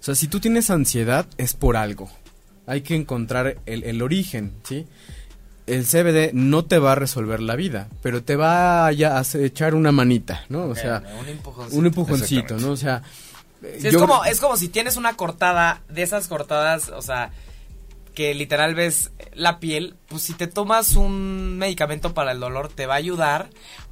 [0.00, 2.10] sea, si tú tienes ansiedad, es por algo.
[2.66, 4.86] Hay que encontrar el, el origen, ¿sí?
[5.74, 9.22] El CBD no te va a resolver la vida, pero te va a, ya a
[9.34, 10.64] echar una manita, ¿no?
[10.64, 11.78] O sea, un empujoncito.
[11.78, 12.56] un empujoncito.
[12.58, 12.70] ¿no?
[12.72, 13.02] O sea,
[13.62, 17.30] Sí, es, yo- como, es como si tienes una cortada, de esas cortadas, o sea,
[18.14, 22.86] que literal ves la piel, pues si te tomas un medicamento para el dolor te
[22.86, 23.48] va a ayudar,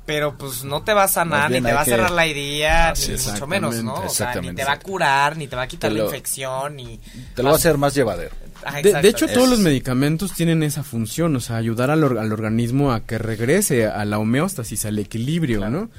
[0.06, 3.12] pero pues no te va a sanar, ni te va a cerrar la herida, Así
[3.12, 3.94] ni mucho menos, ¿no?
[3.94, 6.98] O sea, ni te va a curar, ni te va a quitar la infección, ni...
[7.34, 8.34] Te lo va a hacer más llevadero.
[8.64, 12.32] Ah, De, hecho, todos los medicamentos tienen esa función, o sea, ayudar al, or- al
[12.32, 15.90] organismo a que regrese a la homeostasis, al equilibrio, ¿no?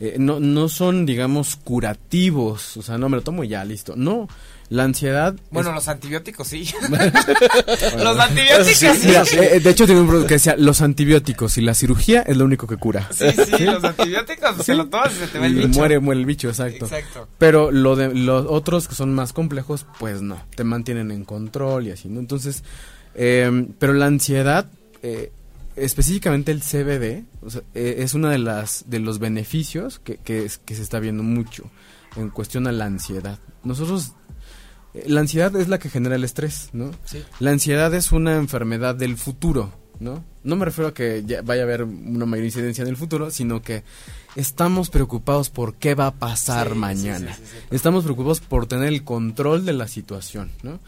[0.00, 3.94] Eh, no, no son, digamos, curativos, o sea, no me lo tomo y ya, listo.
[3.96, 4.28] No,
[4.68, 5.34] la ansiedad...
[5.50, 6.68] Bueno, es- los antibióticos sí.
[8.02, 9.06] los antibióticos sí.
[9.06, 12.36] Mira, eh, de hecho, tiene un producto que decía, los antibióticos y la cirugía es
[12.36, 13.08] lo único que cura.
[13.12, 15.78] Sí, sí, los antibióticos se lo tomas y se te va el Y bicho.
[15.78, 16.84] muere, muere el bicho, exacto.
[16.86, 17.28] Exacto.
[17.38, 21.86] Pero lo de los otros que son más complejos, pues no, te mantienen en control
[21.86, 22.20] y así, ¿no?
[22.20, 22.64] Entonces,
[23.14, 24.66] eh, pero la ansiedad,
[25.02, 25.30] eh,
[25.76, 30.44] específicamente el CBD, o sea, eh, es uno de las de los beneficios que, que,
[30.44, 31.70] es- que se está viendo mucho
[32.16, 33.38] en cuestión a la ansiedad.
[33.62, 34.12] Nosotros,
[35.06, 36.90] la ansiedad es la que genera el estrés, ¿no?
[37.04, 37.22] Sí.
[37.40, 40.24] La ansiedad es una enfermedad del futuro, ¿no?
[40.44, 43.30] No me refiero a que ya vaya a haber una mayor incidencia en el futuro,
[43.30, 43.82] sino que
[44.36, 47.34] estamos preocupados por qué va a pasar Sí, mañana.
[47.34, 47.74] sí, sí, sí.
[47.74, 50.78] Estamos preocupados por tener el control de la situación, ¿no?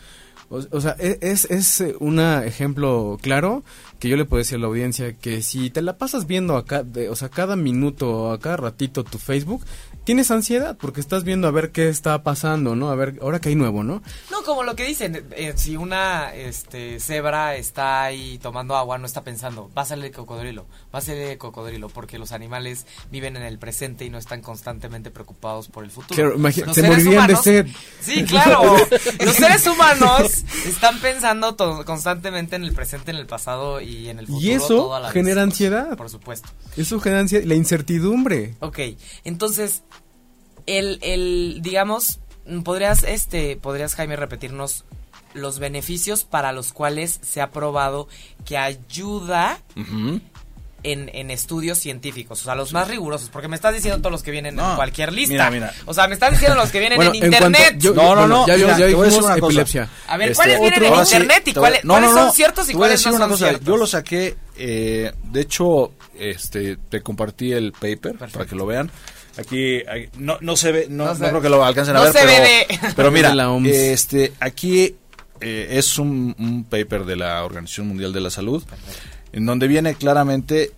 [0.50, 3.64] O, o sea, e- es, es eh, un ejemplo claro
[3.98, 6.82] que yo le puedo decir a la audiencia que si te la pasas viendo acá,
[6.82, 9.64] de, o sea, cada minuto o a cada ratito tu Facebook,
[10.04, 12.90] tienes ansiedad porque estás viendo a ver qué está pasando, ¿no?
[12.90, 14.02] A ver, ahora que hay nuevo, ¿no?
[14.30, 19.06] No, como lo que dicen, eh, si una este, cebra está ahí tomando agua, no
[19.06, 23.42] está pensando, va a salir cocodrilo, va a salir cocodrilo, porque los animales viven en
[23.42, 26.36] el presente y no están constantemente preocupados por el futuro.
[26.36, 27.66] Claro, se morirían de sed.
[28.00, 28.76] Sí, claro.
[29.24, 34.26] los seres humanos están pensando constantemente en el presente, en el pasado y en el
[34.26, 34.46] futuro.
[34.46, 35.96] Y eso la genera ansiedad.
[35.96, 36.48] Por supuesto.
[36.76, 38.54] Eso genera ansiedad, la incertidumbre.
[38.60, 38.78] Ok,
[39.24, 39.82] entonces,
[40.66, 42.20] el, el, digamos,
[42.64, 44.84] podrías, este, podrías, Jaime, repetirnos
[45.34, 48.08] los beneficios para los cuales se ha probado
[48.44, 49.60] que ayuda.
[50.84, 54.22] En, en estudios científicos, o sea, los más rigurosos, porque me estás diciendo todos los
[54.22, 55.32] que vienen No, en cualquier lista.
[55.32, 55.74] mira, mira.
[55.86, 57.74] O sea, me estás diciendo los que vienen Bueno, en en cuanto- internet.
[57.82, 59.46] yo- No, no, no, ya- mira, ya dijimos una cosa.
[59.48, 59.88] epilepsia.
[60.06, 62.32] A ver, Este, ¿cuáles vienen en ahora sí, internet y cuáles, no, cuáles no, son
[62.32, 63.66] ciertos y cuáles decir no una son cosa, ciertos?
[63.66, 68.32] Yo lo saqué, eh, de hecho, este, te compartí el paper Perfecto.
[68.38, 68.90] para que lo vean.
[69.36, 69.82] Aquí,
[70.16, 72.12] no, no se ve, no, No no, se- creo que lo alcancen a no ver,
[72.12, 73.68] se pero, ve de- pero mira, la OMS.
[73.72, 74.96] este, aquí
[75.40, 78.64] eh, es un, un paper de la Organización Mundial de la Salud,
[79.38, 80.72] en donde viene claramente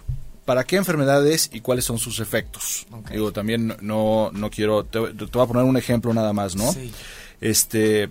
[0.45, 2.87] para qué enfermedades y cuáles son sus efectos.
[3.11, 6.73] Digo, también no, no quiero, te, te voy a poner un ejemplo nada más, ¿no?
[6.73, 6.93] Sí.
[7.41, 8.11] Este,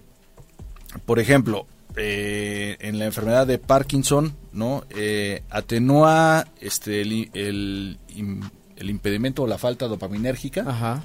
[1.06, 4.86] por ejemplo, eh, en la enfermedad de Parkinson, ¿no?
[4.90, 11.04] Eh, atenúa este el, el, im- el impedimento o la falta dopaminérgica, Ajá.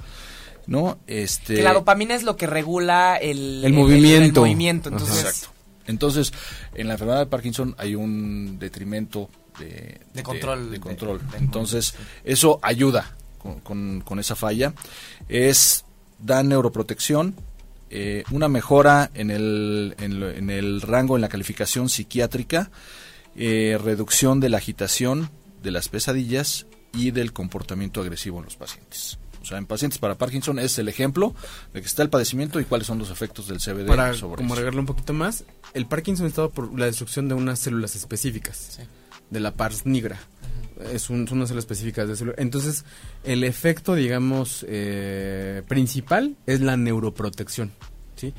[0.67, 0.97] ¿no?
[1.05, 4.39] Este Que la dopamina es lo que regula el, El movimiento.
[4.41, 5.19] el movimiento, entonces...
[5.25, 5.54] Exacto.
[5.87, 6.33] Entonces,
[6.73, 9.29] en la enfermedad de Parkinson hay un detrimento
[9.59, 11.21] de, De control de de- control.
[11.37, 14.73] Entonces, eso ayuda con, con- con esa falla.
[15.29, 15.85] Es
[16.19, 17.35] da neuroprotección,
[17.89, 22.71] eh, una mejora en el, en, lo- en el rango, en la calificación psiquiátrica,
[23.35, 25.29] eh, reducción de la agitación,
[25.61, 29.19] de las pesadillas y del comportamiento agresivo en los pacientes.
[29.45, 31.35] O sea, en pacientes para Parkinson es el ejemplo
[31.71, 34.47] de que está el padecimiento y cuáles son los efectos del CBD Para sobre como
[34.47, 34.53] eso.
[34.55, 35.43] agregarlo un poquito más,
[35.75, 38.57] el Parkinson está por la destrucción de unas células específicas.
[38.77, 38.81] Sí.
[39.29, 40.19] de la pars nigra.
[40.93, 42.35] Es un, son unas células específicas de célula.
[42.37, 42.85] Entonces,
[43.23, 47.71] el efecto, digamos, eh, principal es la neuroprotección,
[48.15, 48.33] ¿sí?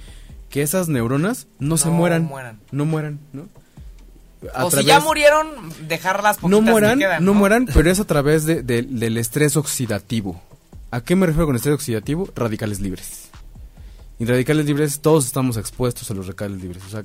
[0.50, 2.61] Que esas neuronas no, se No mueran, mueran.
[2.70, 3.48] no mueran, ¿no?
[4.54, 5.48] A O si través- ya murieron,
[5.88, 9.16] dejarlas poquitas no que mueran, quedan, no mueran, pero es a través de- de- del
[9.18, 10.40] estrés oxidativo.
[10.97, 12.28] ¿A qué me refiero con estrés oxidativo?
[12.34, 13.28] Radicales libres.
[14.18, 16.82] Y radicales libres, todos estamos expuestos a los radicales libres.
[16.86, 17.05] O sea,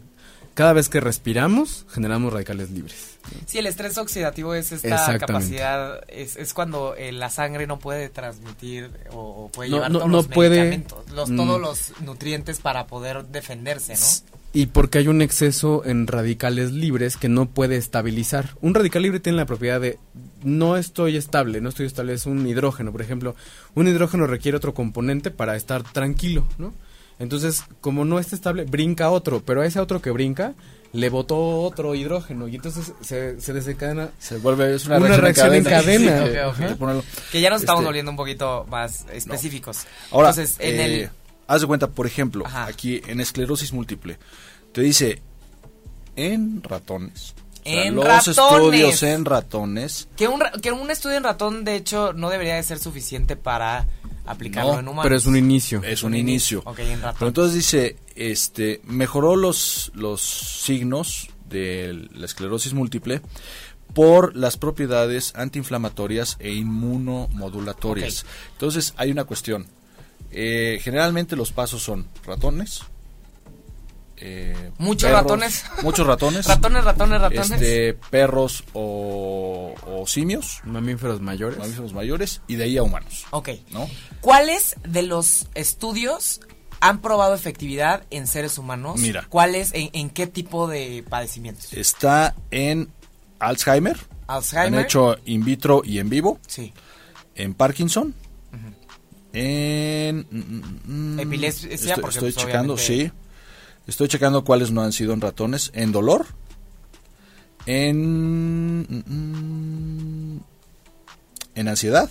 [0.53, 3.17] cada vez que respiramos, generamos radicales libres.
[3.47, 8.07] Sí, el estrés oxidativo es esta capacidad, es, es cuando eh, la sangre no puede
[8.07, 11.35] transmitir o, o puede No, llevar no- todos no los puede, medicamentos, los, mm.
[11.35, 14.31] todos los nutrientes para poder defenderse, ¿no?
[14.53, 18.49] Y porque hay un exceso en radicales libres que no puede estabilizar.
[18.61, 19.97] Un radical libre tiene la propiedad de
[20.43, 23.35] no estoy estable, no estoy estable, es un hidrógeno, por ejemplo.
[23.75, 26.73] Un hidrógeno requiere otro componente para estar tranquilo, ¿no?
[27.17, 30.53] Entonces, como no está estable, brinca otro, pero a ese otro que brinca
[30.93, 35.53] le botó otro hidrógeno y entonces se, se desencadena Se vuelve es una, Una reacción,
[35.53, 36.25] en cadena.
[36.53, 36.63] Sí,
[37.31, 39.85] que ya nos estamos Este, volviendo un poquito más específicos.
[40.11, 41.09] Ahora, Entonces, en eh, el...
[41.53, 42.65] haz de cuenta, por ejemplo, Ajá.
[42.65, 44.17] aquí en esclerosis múltiple,
[44.71, 45.21] te dice
[46.15, 47.33] en ratones.
[47.61, 48.27] o sea, En los ratones.
[48.37, 50.07] estudios en ratones.
[50.17, 53.35] Que un, ra- que un estudio en ratón, de hecho, no debería de ser suficiente
[53.35, 53.87] para
[54.25, 55.03] aplicarlo No, en humanos.
[55.03, 55.81] pero es un inicio.
[55.83, 56.61] Es un inicio.
[56.65, 57.15] Ok, en ratón.
[57.19, 63.21] Pero entonces dice, este, mejoró los, los signos de la esclerosis múltiple
[63.93, 68.25] por las propiedades antiinflamatorias e inmunomodulatorias.
[68.53, 69.67] Entonces hay una cuestión.
[70.31, 72.81] Eh, generalmente los pasos son ratones.
[74.17, 75.65] eh, Muchos perros, ratones.
[75.83, 76.45] Muchos ratones.
[76.47, 77.51] Ratones, ratones, ratones.
[77.51, 81.57] Este, perros o, o simios, Mamíferos mayores.
[81.59, 83.25] mamíferos mayores, y de ahí a humanos.
[83.31, 83.49] Ok.
[83.71, 83.89] ¿no?
[84.21, 86.39] ¿Cuáles de los estudios
[86.79, 88.99] han probado efectividad en seres humanos?
[88.99, 89.25] Mira.
[89.29, 91.73] ¿Cuáles, en, en qué tipo de padecimientos?
[91.73, 92.89] Está en
[93.39, 93.97] Alzheimer.
[94.27, 94.79] Alzheimer.
[94.79, 96.39] Han hecho in vitro y en vivo.
[96.47, 96.73] Sí.
[97.35, 98.13] En Parkinson.
[99.33, 100.27] En.
[100.29, 103.11] mm, mm, Epilepsia, Estoy, porque, estoy pues, checando, obviamente- sí.
[103.87, 105.71] Estoy checando cuáles no han sido en ratones.
[105.73, 106.25] En dolor.
[107.65, 108.81] En.
[108.81, 110.39] mm, mm,
[111.55, 112.09] En ansiedad.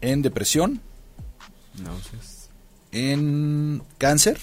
[0.00, 0.80] En depresión.
[1.82, 2.48] Náuseas.
[2.90, 4.38] En cáncer.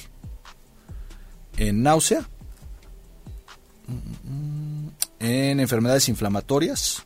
[1.57, 2.27] En náusea.
[5.19, 7.05] En enfermedades inflamatorias.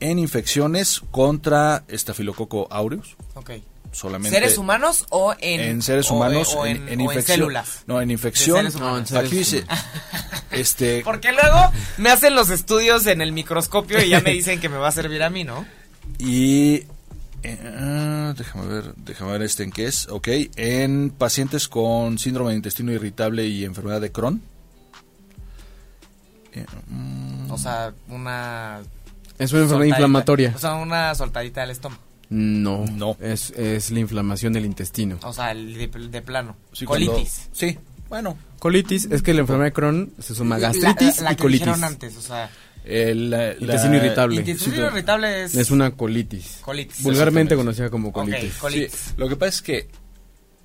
[0.00, 3.16] En infecciones contra estafilococo aureus.
[3.34, 3.50] Ok.
[3.92, 4.36] solamente.
[4.36, 7.36] ¿Seres humanos o en, en seres o- humanos, o en, en o infección.
[7.38, 7.84] células?
[7.86, 8.56] No, en infección.
[8.58, 9.10] seres humanos.
[9.12, 9.64] No, en Aquí dice,
[10.50, 14.68] este, Porque luego me hacen los estudios en el microscopio y ya me dicen que
[14.68, 15.64] me va a servir a mí, ¿no?
[16.18, 16.82] y
[17.44, 20.08] eh, ah, déjame ver, déjame ver este en qué es.
[20.08, 24.42] Ok, en pacientes con síndrome de intestino irritable y enfermedad de Crohn.
[26.52, 28.80] Eh, mm, O sea, una...
[29.38, 30.52] Es una enfermedad inflamatoria.
[30.54, 32.00] O sea, una soltadita del estómago.
[32.30, 33.16] No, No.
[33.20, 35.18] Es, es la inflamación del intestino.
[35.22, 36.56] O sea, el de, de plano.
[36.72, 37.48] sí, cuando- Colitis.
[37.52, 37.78] sí,
[38.08, 41.42] bueno, Colitis es que la enfermedad de Crohn se suma gastritis La- la y que
[41.42, 41.66] colitis.
[41.66, 42.50] dijeron antes, o sea...
[42.84, 44.36] el, la- Intestino irritable.
[44.36, 45.54] Intestino Sí, irritable es...
[45.54, 46.58] Es una colitis.
[46.62, 47.02] Colitis.
[47.02, 48.54] Vulgarmente conocida como colitis.
[48.54, 48.92] colitis.
[48.92, 49.88] Sí, lo que pasa es que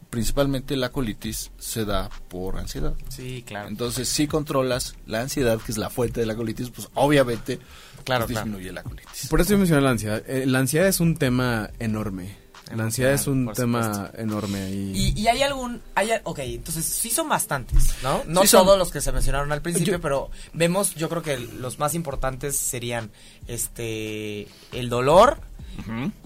[0.10, 2.94] principalmente la colitis se da por ansiedad.
[3.10, 3.68] Sí, claro.
[3.68, 7.60] Entonces, si controlas la ansiedad, que es la fuente de la colitis, pues obviamente
[8.04, 8.46] Claro, pues, claro.
[8.46, 9.28] disminuye la colitis.
[9.30, 10.24] Por eso yo mencioné la ansiedad.
[10.28, 12.36] Eh, la ansiedad es un tema enorme.
[12.76, 14.18] La ansiedad es un tema supuesto.
[14.22, 14.70] enorme.
[14.70, 18.22] Y, Y, y hay algún, hay, ok, entonces sí son bastantes, ¿no?
[18.28, 18.64] No Sí son.
[18.64, 21.96] todos los que se mencionaron al principio, Yo- pero vemos, yo creo que los más
[21.96, 23.10] importantes serían,
[23.48, 25.40] este, el dolor,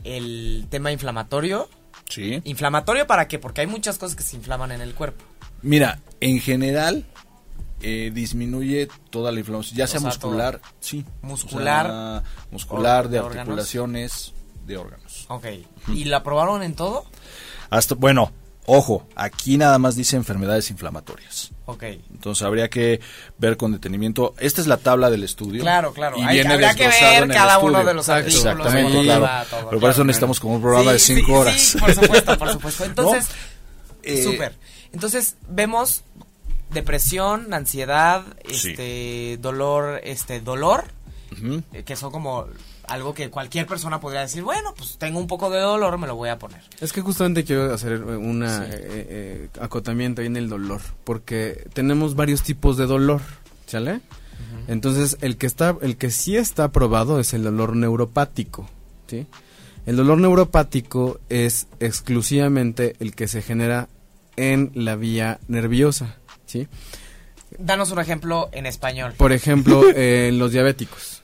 [0.04, 1.70] el tema inflamatorio.
[2.10, 2.42] Sí.
[2.44, 3.40] ¿Inflamatorio para qué?
[3.40, 5.24] Porque hay muchas cosas que se inflaman en el cuerpo.
[5.62, 7.06] Mira, en general
[7.84, 11.06] eh, disminuye toda la inflamación, ya O sea sea, muscular, sí.
[11.22, 14.34] Muscular, O sea, muscular, de articulaciones,
[14.66, 15.26] de órganos.
[15.30, 15.46] Ok.
[15.94, 17.06] ¿Y la probaron en todo?
[17.70, 18.32] Hasta, bueno,
[18.66, 21.52] ojo, aquí nada más dice enfermedades inflamatorias.
[21.66, 21.84] Ok.
[21.84, 23.00] Entonces habría que
[23.38, 24.36] ver con detenimiento.
[24.38, 25.62] Esta es la tabla del estudio.
[25.62, 26.18] Claro, claro.
[26.18, 28.46] Y Hay- viene habría que ver cada uno de los artículos.
[28.46, 29.26] Exactamente, claro.
[29.50, 31.62] todo, Pero por claro, eso necesitamos como un programa de cinco sí, horas.
[31.62, 32.84] Sí, por supuesto, por supuesto.
[32.86, 33.28] Entonces,
[34.04, 34.54] Eh, Súper.
[34.92, 36.04] Entonces vemos
[36.72, 38.70] depresión, ansiedad, Sí.
[38.72, 40.86] este dolor, este dolor,
[41.74, 42.46] eh, que son como
[42.88, 46.16] algo que cualquier persona podría decir, bueno, pues tengo un poco de dolor, me lo
[46.16, 46.62] voy a poner.
[46.82, 48.72] Es que justamente quiero hacer eh, una Sí.
[48.72, 48.78] eh,
[49.10, 53.22] eh, acotamiento ahí en el dolor, porque tenemos varios tipos de dolor,
[53.66, 54.02] ¿sale?
[54.68, 58.70] Entonces, el que está el que sí está aprobado es el dolor neuropático,
[59.08, 59.26] ¿sí?
[59.86, 63.90] El dolor neuropático es exclusivamente el que se genera
[64.36, 66.18] en la vía nerviosa,
[66.54, 66.68] ¿sí?
[67.58, 69.14] Danos un ejemplo en español.
[69.18, 71.22] Por ejemplo, eh, en los diabéticos.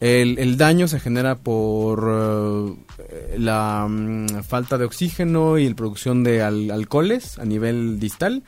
[0.00, 6.22] El, el daño se genera por eh, la mm, falta de oxígeno y la producción
[6.24, 8.42] de al- alcoholes a nivel distal.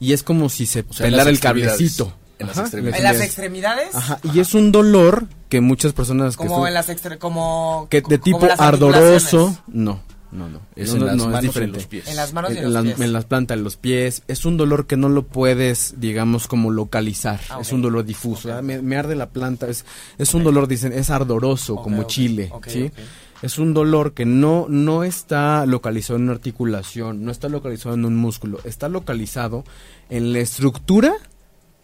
[0.00, 2.12] Y es como si se O sea, pelara el cablecito.
[2.38, 2.68] En las Ajá.
[2.78, 3.94] En las extremidades.
[3.94, 8.00] Ajá, y es un dolor que muchas personas que, Como en las extre como que
[8.00, 10.00] de tipo ardoroso, no,
[10.34, 10.60] no, no.
[10.76, 11.76] Es no, en no, las no, es manos en diferente.
[11.78, 12.08] los pies.
[12.08, 13.00] En las manos y en, en, los las- pies.
[13.00, 14.22] en las plantas de los pies.
[14.28, 17.40] Es un dolor que no lo puedes, digamos, como localizar.
[17.48, 18.52] Ah, Es un dolor difuso.
[18.52, 19.68] Ah, Me, me arde la planta.
[19.68, 19.84] Es,
[20.18, 22.52] es un dolor, dicen, es ardoroso, como chile.
[22.66, 22.90] ¿sí?
[23.42, 28.04] Es un dolor que no, no está localizado en una articulación, no está localizado en
[28.04, 28.58] un músculo.
[28.64, 29.64] Está localizado
[30.08, 31.12] en la estructura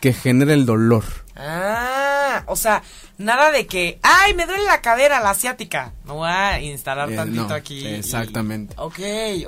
[0.00, 1.04] que genera el dolor.
[1.36, 2.82] Ah, o sea,
[3.18, 5.92] nada de que, ay, me duele la cadera, la asiática.
[6.04, 7.80] Me voy a instalar Eh, tantito no, aquí.
[7.80, 8.74] y- exactamente.
[8.78, 8.98] Ok,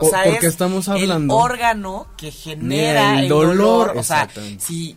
[0.00, 3.56] o sea, porque es estamos hablando- el órgano que genera el el dolor.
[3.88, 4.28] dolor, O sea,
[4.58, 4.96] si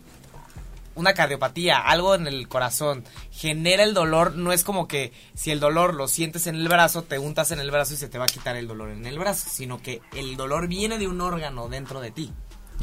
[0.94, 5.60] una cardiopatía, algo en el corazón, genera el dolor, no es como que si el
[5.60, 8.24] dolor lo sientes en el brazo, te untas en el brazo y se te va
[8.24, 11.68] a quitar el dolor en el brazo, sino que el dolor viene de un órgano
[11.68, 12.32] dentro de ti.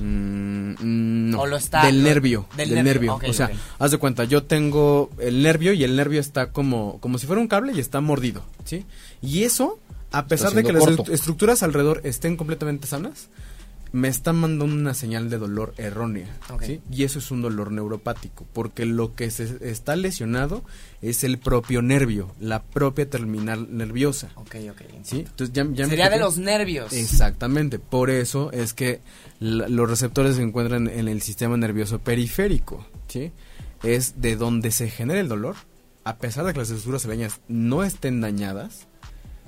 [0.01, 3.97] Mm, no, O lo está- del lo- nervio, del del, nervio, o sea, haz de
[3.97, 7.73] cuenta, yo tengo el nervio y el nervio está como, como si fuera un cable
[7.75, 8.85] y está mordido, ¿sí?
[9.21, 9.79] Y eso,
[10.11, 13.29] a pesar de que las estructuras alrededor estén completamente sanas,
[13.93, 16.27] me está mandando una señal de dolor errónea.
[16.61, 16.81] ¿sí?
[16.91, 20.63] Y eso es un dolor neuropático, porque lo que se está lesionado
[21.01, 24.81] es el propio nervio, la propia terminal nerviosa, Ok, ok.
[25.03, 25.19] ¿sí?
[25.19, 26.91] Entonces ya, ya me Sería de los nervios.
[26.91, 28.99] Exactamente, por eso es que
[29.39, 33.31] la- los receptores se encuentran en el sistema nervioso periférico, ¿sí?
[33.83, 35.55] Es de donde se genera el dolor,
[36.03, 38.87] a pesar de que las estructuras no estén dañadas,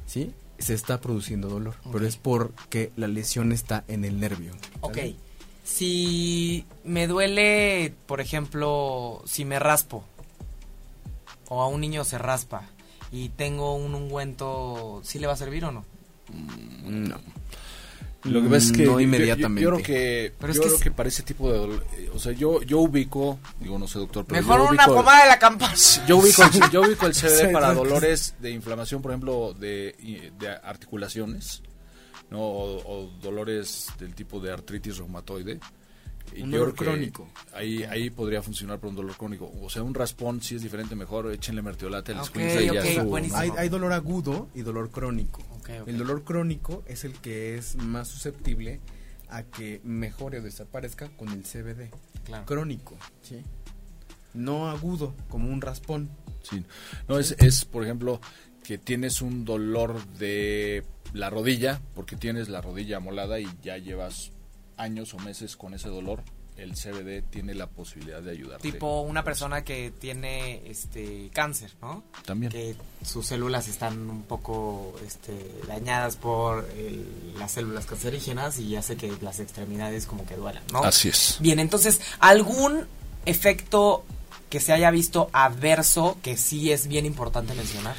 [0.05, 0.31] ¿sí?
[0.59, 2.03] Se está produciendo dolor, pero Ok.
[2.03, 4.53] es porque la lesión está en el nervio.
[4.81, 4.95] Ok.
[4.95, 5.15] ¿sale?
[5.63, 10.03] Si me duele, por ejemplo, si me raspo,
[11.49, 12.63] o a un niño se raspa,
[13.11, 15.85] y tengo un ungüento, ¿sí le va a servir o no?
[16.85, 17.17] No.
[18.25, 19.61] Lo que pasa es que No yo- yo- inmediatamente.
[19.61, 21.85] Yo, creo que, Pero es yo que creo es- que para ese tipo de dolor,
[21.97, 24.95] eh, o sea, yo yo ubico, digo no sé doctor, pero Mejor yo una ubico-
[24.95, 25.73] pomada de la campana.
[26.07, 29.95] Yo ubico, el, yo ubico el CBD para dolores de inflamación, por ejemplo, de,
[30.63, 31.61] articulaciones,
[32.29, 32.39] ¿no?
[32.41, 35.59] O, o dolores del tipo de artritis reumatoide.
[36.35, 37.29] Y Un yo dolor creo crónico.
[37.53, 39.51] Ahí, ahí podría funcionar por un dolor crónico.
[39.61, 42.71] O sea, un raspón si es diferente, mejor échenle mertiolate al Ok, escuincle y ya
[42.81, 43.09] ok, estuvo, ¿no?
[43.11, 43.39] buenísimo.
[43.39, 45.43] Hay, hay dolor agudo y dolor crónico.
[45.67, 48.81] El dolor crónico es el que es más susceptible
[49.29, 51.89] a que mejore o desaparezca con el CBD.
[52.45, 53.43] Crónico, ¿sí?
[54.33, 56.09] No agudo, como un raspón.
[56.43, 56.63] Sí.
[57.07, 58.19] No, es, es, por ejemplo,
[58.63, 64.31] que tienes un dolor de la rodilla, porque tienes la rodilla molada y ya llevas
[64.77, 66.23] años o meses con ese dolor,
[66.57, 68.71] el CBD tiene la posibilidad de ayudarte.
[68.71, 72.03] Tipo una persona que tiene este cáncer, ¿no?
[72.25, 72.51] También.
[72.51, 75.33] Que sus células están un poco este,
[75.67, 76.67] dañadas por
[77.37, 80.83] las células cancerígenas y hace que las extremidades como que duelan, ¿no?
[80.83, 81.37] Así es.
[81.39, 82.87] Bien, entonces, ¿algún
[83.25, 84.05] efecto
[84.49, 87.95] que se haya visto adverso que sí es bien importante mencionar?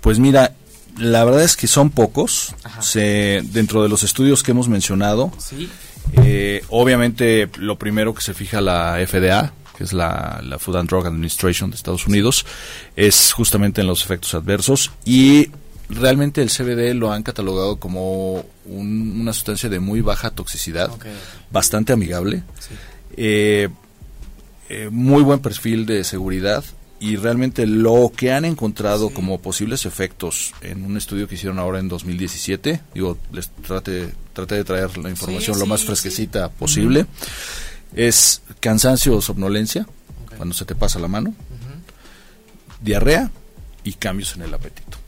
[0.00, 0.54] Pues mira,
[0.96, 2.54] la verdad es que son pocos.
[2.80, 5.68] Se, dentro de los estudios que hemos mencionado, ¿Sí?
[6.12, 11.06] Eh, obviamente, lo primero que se fija la FDA, que es la, Food and Drug
[11.06, 12.44] Administration de Estados Unidos,
[12.96, 15.50] es justamente en los efectos adversos y
[15.88, 20.90] realmente el CBD lo han catalogado como una sustancia de muy baja toxicidad,
[21.50, 22.42] bastante amigable,
[23.16, 23.68] eh,
[24.68, 26.64] eh, muy buen perfil de seguridad
[27.00, 31.78] y realmente lo que han encontrado como posibles efectos en un estudio que hicieron ahora
[31.78, 37.06] en 2017, digo, les trate, trate de traer la información lo más fresquecita posible,
[37.94, 39.86] es cansancio o somnolencia,
[40.36, 41.34] cuando se te pasa la mano,
[42.80, 43.30] diarrea
[43.84, 44.98] y cambios en el apetito.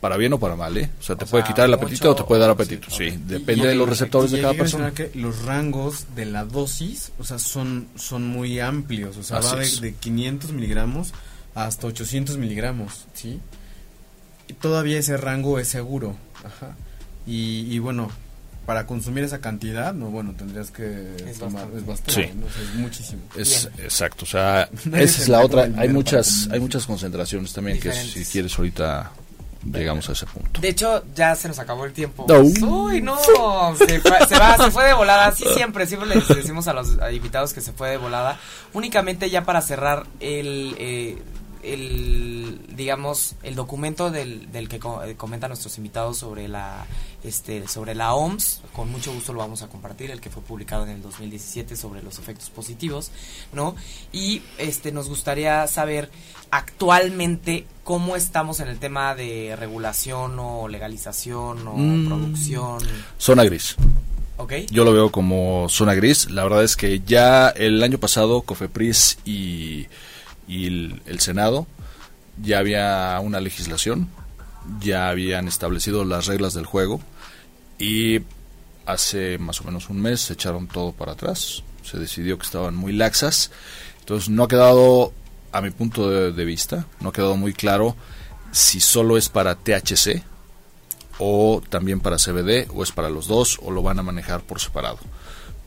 [0.00, 0.90] Para bien o para mal, ¿eh?
[0.98, 2.90] O sea, te puede quitar el apetito o te puede dar apetito.
[2.90, 4.92] Sí, depende de los receptores de cada persona.
[4.92, 9.16] que los rangos de la dosis, o sea, son, son muy amplios.
[9.16, 11.12] O sea, va de, de 500 miligramos
[11.66, 13.40] hasta 800 miligramos, ¿sí?
[14.48, 16.76] Y todavía ese rango es seguro, ajá.
[17.26, 18.10] Y, bueno,
[18.66, 22.22] para consumir esa cantidad, no, bueno, tendrías que es tomar, bastante, es bastante,
[22.62, 23.22] es muchísimo.
[23.36, 27.92] Es exacto, o sea, esa es la otra, hay muchas, hay muchas concentraciones también que
[27.92, 29.12] si quieres ahorita
[29.64, 30.60] llegamos a ese punto.
[30.60, 32.26] De hecho, ya se nos acabó el tiempo.
[32.28, 33.18] Uy, no,
[33.76, 35.26] se fue, se, va, se fue de volada.
[35.26, 38.38] Así siempre, siempre les decimos a los invitados que se fue de volada.
[38.72, 41.18] Únicamente ya para cerrar el, eh,
[41.62, 46.86] el digamos el documento del, del que eh, comentan nuestros invitados sobre la
[47.22, 50.84] este sobre la OMS con mucho gusto lo vamos a compartir el que fue publicado
[50.84, 53.10] en el 2017 sobre los efectos positivos
[53.52, 53.74] no
[54.12, 56.10] y este nos gustaría saber
[56.50, 62.06] actualmente cómo estamos en el tema de regulación o legalización o mm.
[62.06, 62.78] producción
[63.18, 63.76] zona gris
[64.40, 64.66] Okay.
[64.70, 66.30] Yo lo veo como zona gris.
[66.30, 69.86] La verdad es que ya el año pasado Cofepris y
[70.50, 71.68] y el, Senado
[72.42, 74.08] ya había una legislación,
[74.80, 77.00] ya habían establecido las reglas del juego
[77.78, 78.22] y
[78.84, 82.74] hace más o menos un mes se echaron todo para atrás, se decidió que estaban
[82.74, 83.52] muy laxas,
[84.00, 85.12] entonces no ha quedado,
[85.52, 87.94] a mi punto de, de vista, no ha quedado muy claro
[88.50, 90.24] si solo es para THC
[91.20, 94.58] o también para CBD o es para los dos o lo van a manejar por
[94.58, 94.98] separado.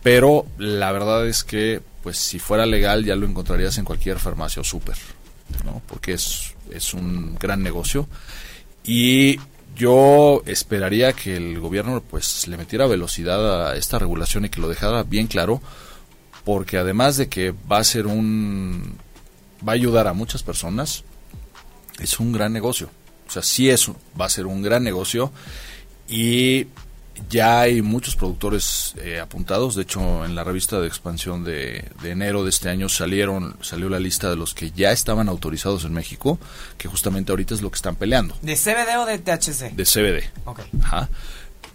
[0.01, 4.61] Pero la verdad es que pues si fuera legal ya lo encontrarías en cualquier farmacia
[4.61, 4.97] o súper,
[5.63, 5.81] ¿no?
[5.87, 8.07] Porque es, es un gran negocio.
[8.83, 9.39] Y
[9.75, 14.67] yo esperaría que el gobierno pues le metiera velocidad a esta regulación y que lo
[14.67, 15.61] dejara bien claro,
[16.43, 18.97] porque además de que va a ser un
[19.67, 21.05] va a ayudar a muchas personas,
[21.99, 22.89] es un gran negocio.
[23.27, 23.89] O sea, sí es
[24.19, 25.31] va a ser un gran negocio
[26.09, 26.67] y
[27.30, 29.76] ya hay muchos productores eh, apuntados.
[29.76, 33.99] De hecho, en la revista de expansión de, enero de este año salieron salió la
[33.99, 36.39] lista de los que ya estaban autorizados en México,
[36.78, 38.36] que justamente ahorita es lo que están peleando.
[38.41, 39.76] ¿De CBD o de THC?
[39.76, 40.24] De CBD.
[40.45, 40.61] Ok.
[40.84, 41.09] Ajá.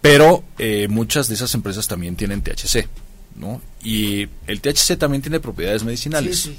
[0.00, 2.88] Pero eh, muchas de esas empresas también tienen THC.
[3.34, 3.60] ¿no?
[3.82, 6.40] Y el THC también tiene propiedades medicinales.
[6.40, 6.58] Sí, sí.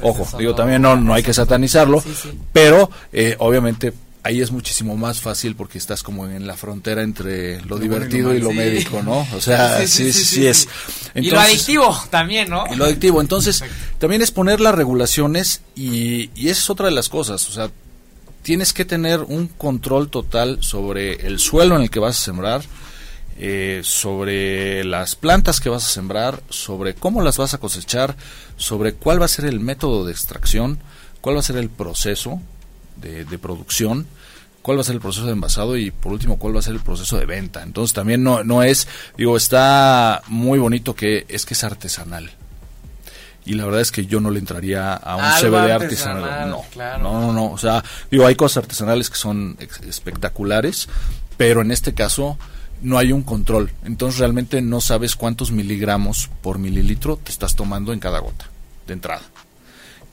[0.00, 2.02] Ojo, digo, también no, no hay que satanizarlo,
[2.52, 3.92] pero eh, obviamente
[4.28, 8.40] ahí es muchísimo más fácil porque estás como en la frontera entre lo, divertido y
[8.40, 9.26] lo, médico, ¿no?
[9.34, 10.68] O sea, sí, sí, sí, es.
[11.14, 12.64] y lo adictivo también, ¿no?
[12.70, 13.22] Y lo adictivo.
[13.22, 13.64] Entonces,
[13.98, 17.48] también es poner las regulaciones y, y esa es otra de las cosas.
[17.48, 17.70] O sea,
[18.42, 22.62] tienes que tener un control total sobre el suelo en el que vas a sembrar,
[23.38, 28.14] eh, sobre las plantas que vas a sembrar, sobre cómo las vas a cosechar,
[28.58, 30.80] sobre cuál va a ser el método de extracción,
[31.22, 32.42] cuál va a ser el proceso
[33.00, 34.06] de, producción,
[34.68, 36.74] cuál va a ser el proceso de envasado y por último cuál va a ser
[36.74, 37.62] el proceso de venta.
[37.62, 42.30] Entonces también no, no es, digo, está muy bonito que es que es artesanal.
[43.46, 46.50] Y la verdad es que yo no le entraría a un CBD artesanal.
[46.50, 47.46] No, no, no, no.
[47.50, 49.56] O sea, digo, hay cosas artesanales que son
[49.86, 50.90] espectaculares,
[51.38, 52.36] pero en este caso
[52.82, 53.72] no hay un control.
[53.86, 58.50] Entonces realmente no sabes cuántos miligramos por mililitro te estás tomando en cada gota
[58.86, 59.22] de entrada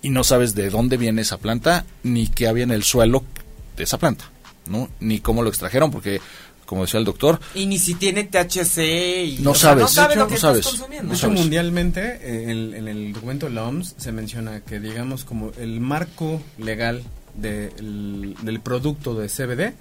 [0.02, 3.26] y no sabes de dónde viene esa planta ni qué había en el suelo
[3.76, 4.30] de esa planta,
[4.68, 4.90] ¿no?
[5.00, 6.20] Ni cómo lo extrajeron, porque
[6.66, 7.40] como decía el doctor.
[7.54, 8.78] Y ni si tiene THC
[9.26, 10.66] y No sabes, no sabes de lo hecho, que no estás sabes.
[10.66, 11.10] consumiendo.
[11.12, 15.52] De hecho, mundialmente, en, en el documento de la OMS se menciona que, digamos, como
[15.60, 17.04] el marco legal
[17.36, 19.74] del- del producto de CBD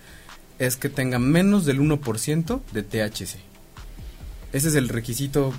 [0.58, 3.38] es que tenga menos del 1% de THC.
[4.52, 5.52] Ese es el requisito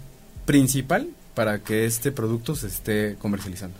[0.45, 3.75] principal para que este producto se esté comercializando.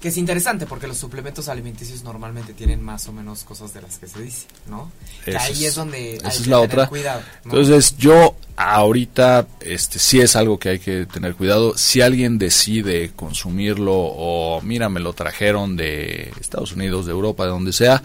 [0.00, 3.98] Que es interesante porque los suplementos alimenticios normalmente tienen más o menos cosas de las
[3.98, 4.92] que se dice, ¿no?
[5.24, 6.86] Que Esa ahí es- es donde esa hay es que la tener otra.
[6.88, 7.20] cuidado.
[7.44, 7.50] ¿no?
[7.58, 11.76] Entonces yo ahorita este sí es algo que hay que tener cuidado.
[11.76, 17.50] Si alguien decide consumirlo o mira me lo trajeron de Estados Unidos, de Europa, de
[17.50, 18.00] donde sea,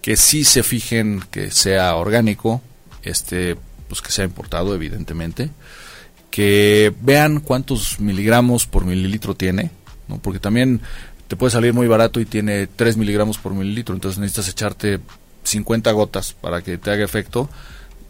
[0.00, 2.62] que sí se fijen que sea orgánico,
[3.02, 3.56] este
[3.88, 5.50] pues que sea importado evidentemente,
[6.30, 9.70] que vean cuántos miligramos por mililitro tiene,
[10.08, 10.18] ¿no?
[10.18, 10.80] porque también
[11.28, 15.00] te puede salir muy barato y tiene 3 miligramos por mililitro, entonces necesitas echarte
[15.44, 17.48] 50 gotas para que te haga efecto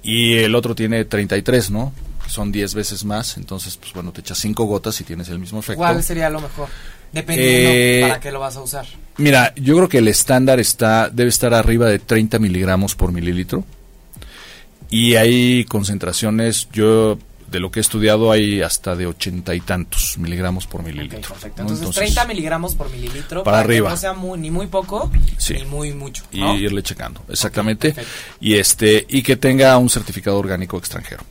[0.02, 1.92] y el otro tiene 33, ¿no?
[2.28, 5.60] Son 10 veces más, entonces pues bueno, te echas 5 gotas y tienes el mismo
[5.60, 5.78] efecto.
[5.78, 6.68] ¿Cuál sería lo mejor?
[7.12, 8.86] Dependiendo Eh, para qué lo vas a usar.
[9.16, 13.64] Mira, yo creo que el estándar está debe estar arriba de 30 miligramos por mililitro.
[14.90, 17.18] Y hay concentraciones, yo
[17.51, 21.20] de lo que he estudiado hay hasta de ochenta y tantos miligramos por mililitro.
[21.32, 21.62] perfecto.
[21.62, 21.68] ¿no?
[21.70, 23.90] Entonces, 30 miligramos por mililitro Para que arriba.
[23.90, 25.55] no sea muy, ni muy poco Sí.
[25.55, 26.24] ni muy mucho.
[26.32, 27.94] y irle checando, exactamente.
[28.40, 31.22] y este y que tenga un certificado orgánico extranjero,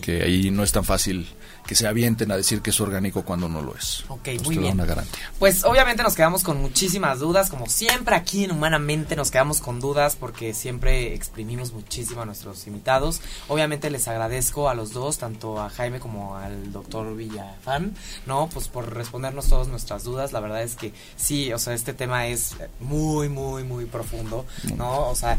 [0.00, 1.26] que ahí no es tan fácil
[1.68, 4.02] que se avienten a decir que es orgánico cuando no lo es.
[4.08, 4.72] Ok, muy te da bien.
[4.72, 5.30] una garantía.
[5.38, 9.78] Pues obviamente nos quedamos con muchísimas dudas, como siempre aquí en Humanamente nos quedamos con
[9.78, 13.20] dudas porque siempre exprimimos muchísimo a nuestros invitados.
[13.48, 17.94] Obviamente les agradezco a los dos, tanto a Jaime como al doctor Villafán,
[18.24, 18.48] ¿no?
[18.48, 20.32] Pues por respondernos todas nuestras dudas.
[20.32, 24.46] La verdad es que sí, o sea, este tema es muy, muy, muy profundo,
[24.78, 25.10] ¿no?
[25.10, 25.36] O sea,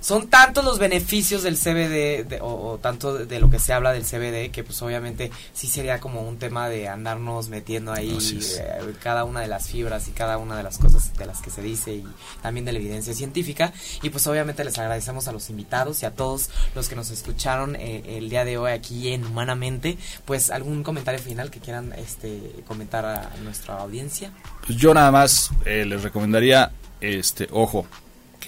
[0.00, 3.72] son tantos los beneficios del CBD de- o, o tanto de, de lo que se
[3.72, 8.16] habla del CBD que pues obviamente sí sería como un tema de andarnos metiendo ahí
[8.60, 11.50] eh, cada una de las fibras y cada una de las cosas de las que
[11.50, 12.04] se dice y
[12.42, 13.72] también de la evidencia científica.
[14.02, 17.76] Y pues obviamente les agradecemos a los invitados y a todos los que nos escucharon
[17.76, 19.98] eh, el día de hoy aquí en Humanamente.
[20.24, 24.32] Pues algún comentario final que quieran este comentar a nuestra audiencia
[24.66, 27.86] Pues yo nada más eh, les recomendaría, este, ojo,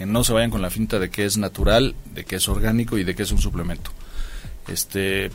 [0.00, 2.96] que no se vayan con la finta de que es natural, de que es orgánico
[2.96, 3.90] y de que es un suplemento.
[4.66, 5.30] Este,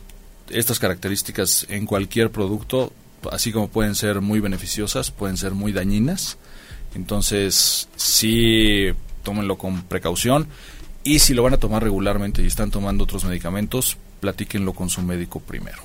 [0.49, 2.91] estas características en cualquier producto,
[3.31, 6.39] así como pueden ser muy beneficiosas, pueden ser muy dañinas.
[6.95, 8.87] Entonces, sí,
[9.21, 10.47] tómenlo con precaución.
[11.03, 15.03] Y si lo van a tomar regularmente y están tomando otros medicamentos, platíquenlo con su
[15.03, 15.83] médico primero.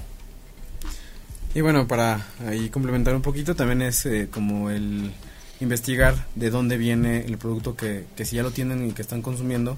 [1.54, 5.12] Y bueno, para ahí complementar un poquito, también es eh, como el
[5.60, 9.22] investigar de dónde viene el producto que, que si ya lo tienen y que están
[9.22, 9.76] consumiendo,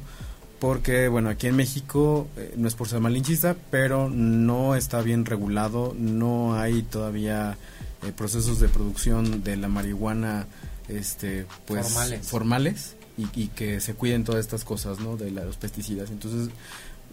[0.61, 5.25] porque bueno, aquí en México eh, no es por ser malinchista, pero no está bien
[5.25, 7.59] regulado, no hay todavía
[8.05, 10.47] eh, procesos de producción de la marihuana
[10.89, 12.27] este pues Formales.
[12.29, 15.17] formales y, y que se cuiden todas estas cosas, ¿no?
[15.17, 16.11] De la- los pesticidas.
[16.11, 16.49] Entonces,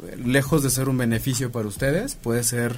[0.08, 2.78] eh, lejos de ser un beneficio para ustedes, puede ser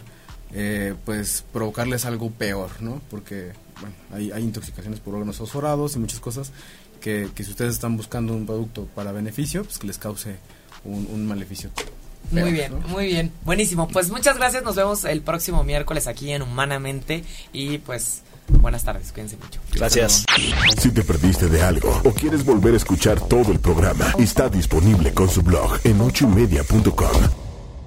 [0.54, 3.02] eh, pues provocarles algo peor, ¿no?
[3.10, 3.52] Porque
[3.82, 6.52] bueno, hay, hay intoxicaciones por órganos fosforados y muchas cosas
[7.02, 10.38] que, que si ustedes están buscando un producto para beneficio, pues que les cause
[10.86, 11.70] un, un maleficio.
[12.32, 12.88] Muy bien, ¿no?
[12.88, 13.32] muy bien.
[13.44, 13.88] Buenísimo.
[13.88, 14.64] Pues muchas gracias.
[14.64, 17.24] Nos vemos el próximo miércoles aquí en Humanamente.
[17.52, 19.12] Y pues buenas tardes.
[19.12, 19.60] Cuídense mucho.
[19.74, 20.24] Gracias.
[20.78, 25.14] Si te perdiste de algo o quieres volver a escuchar todo el programa, está disponible
[25.14, 27.41] con su blog en ochoymedia.com.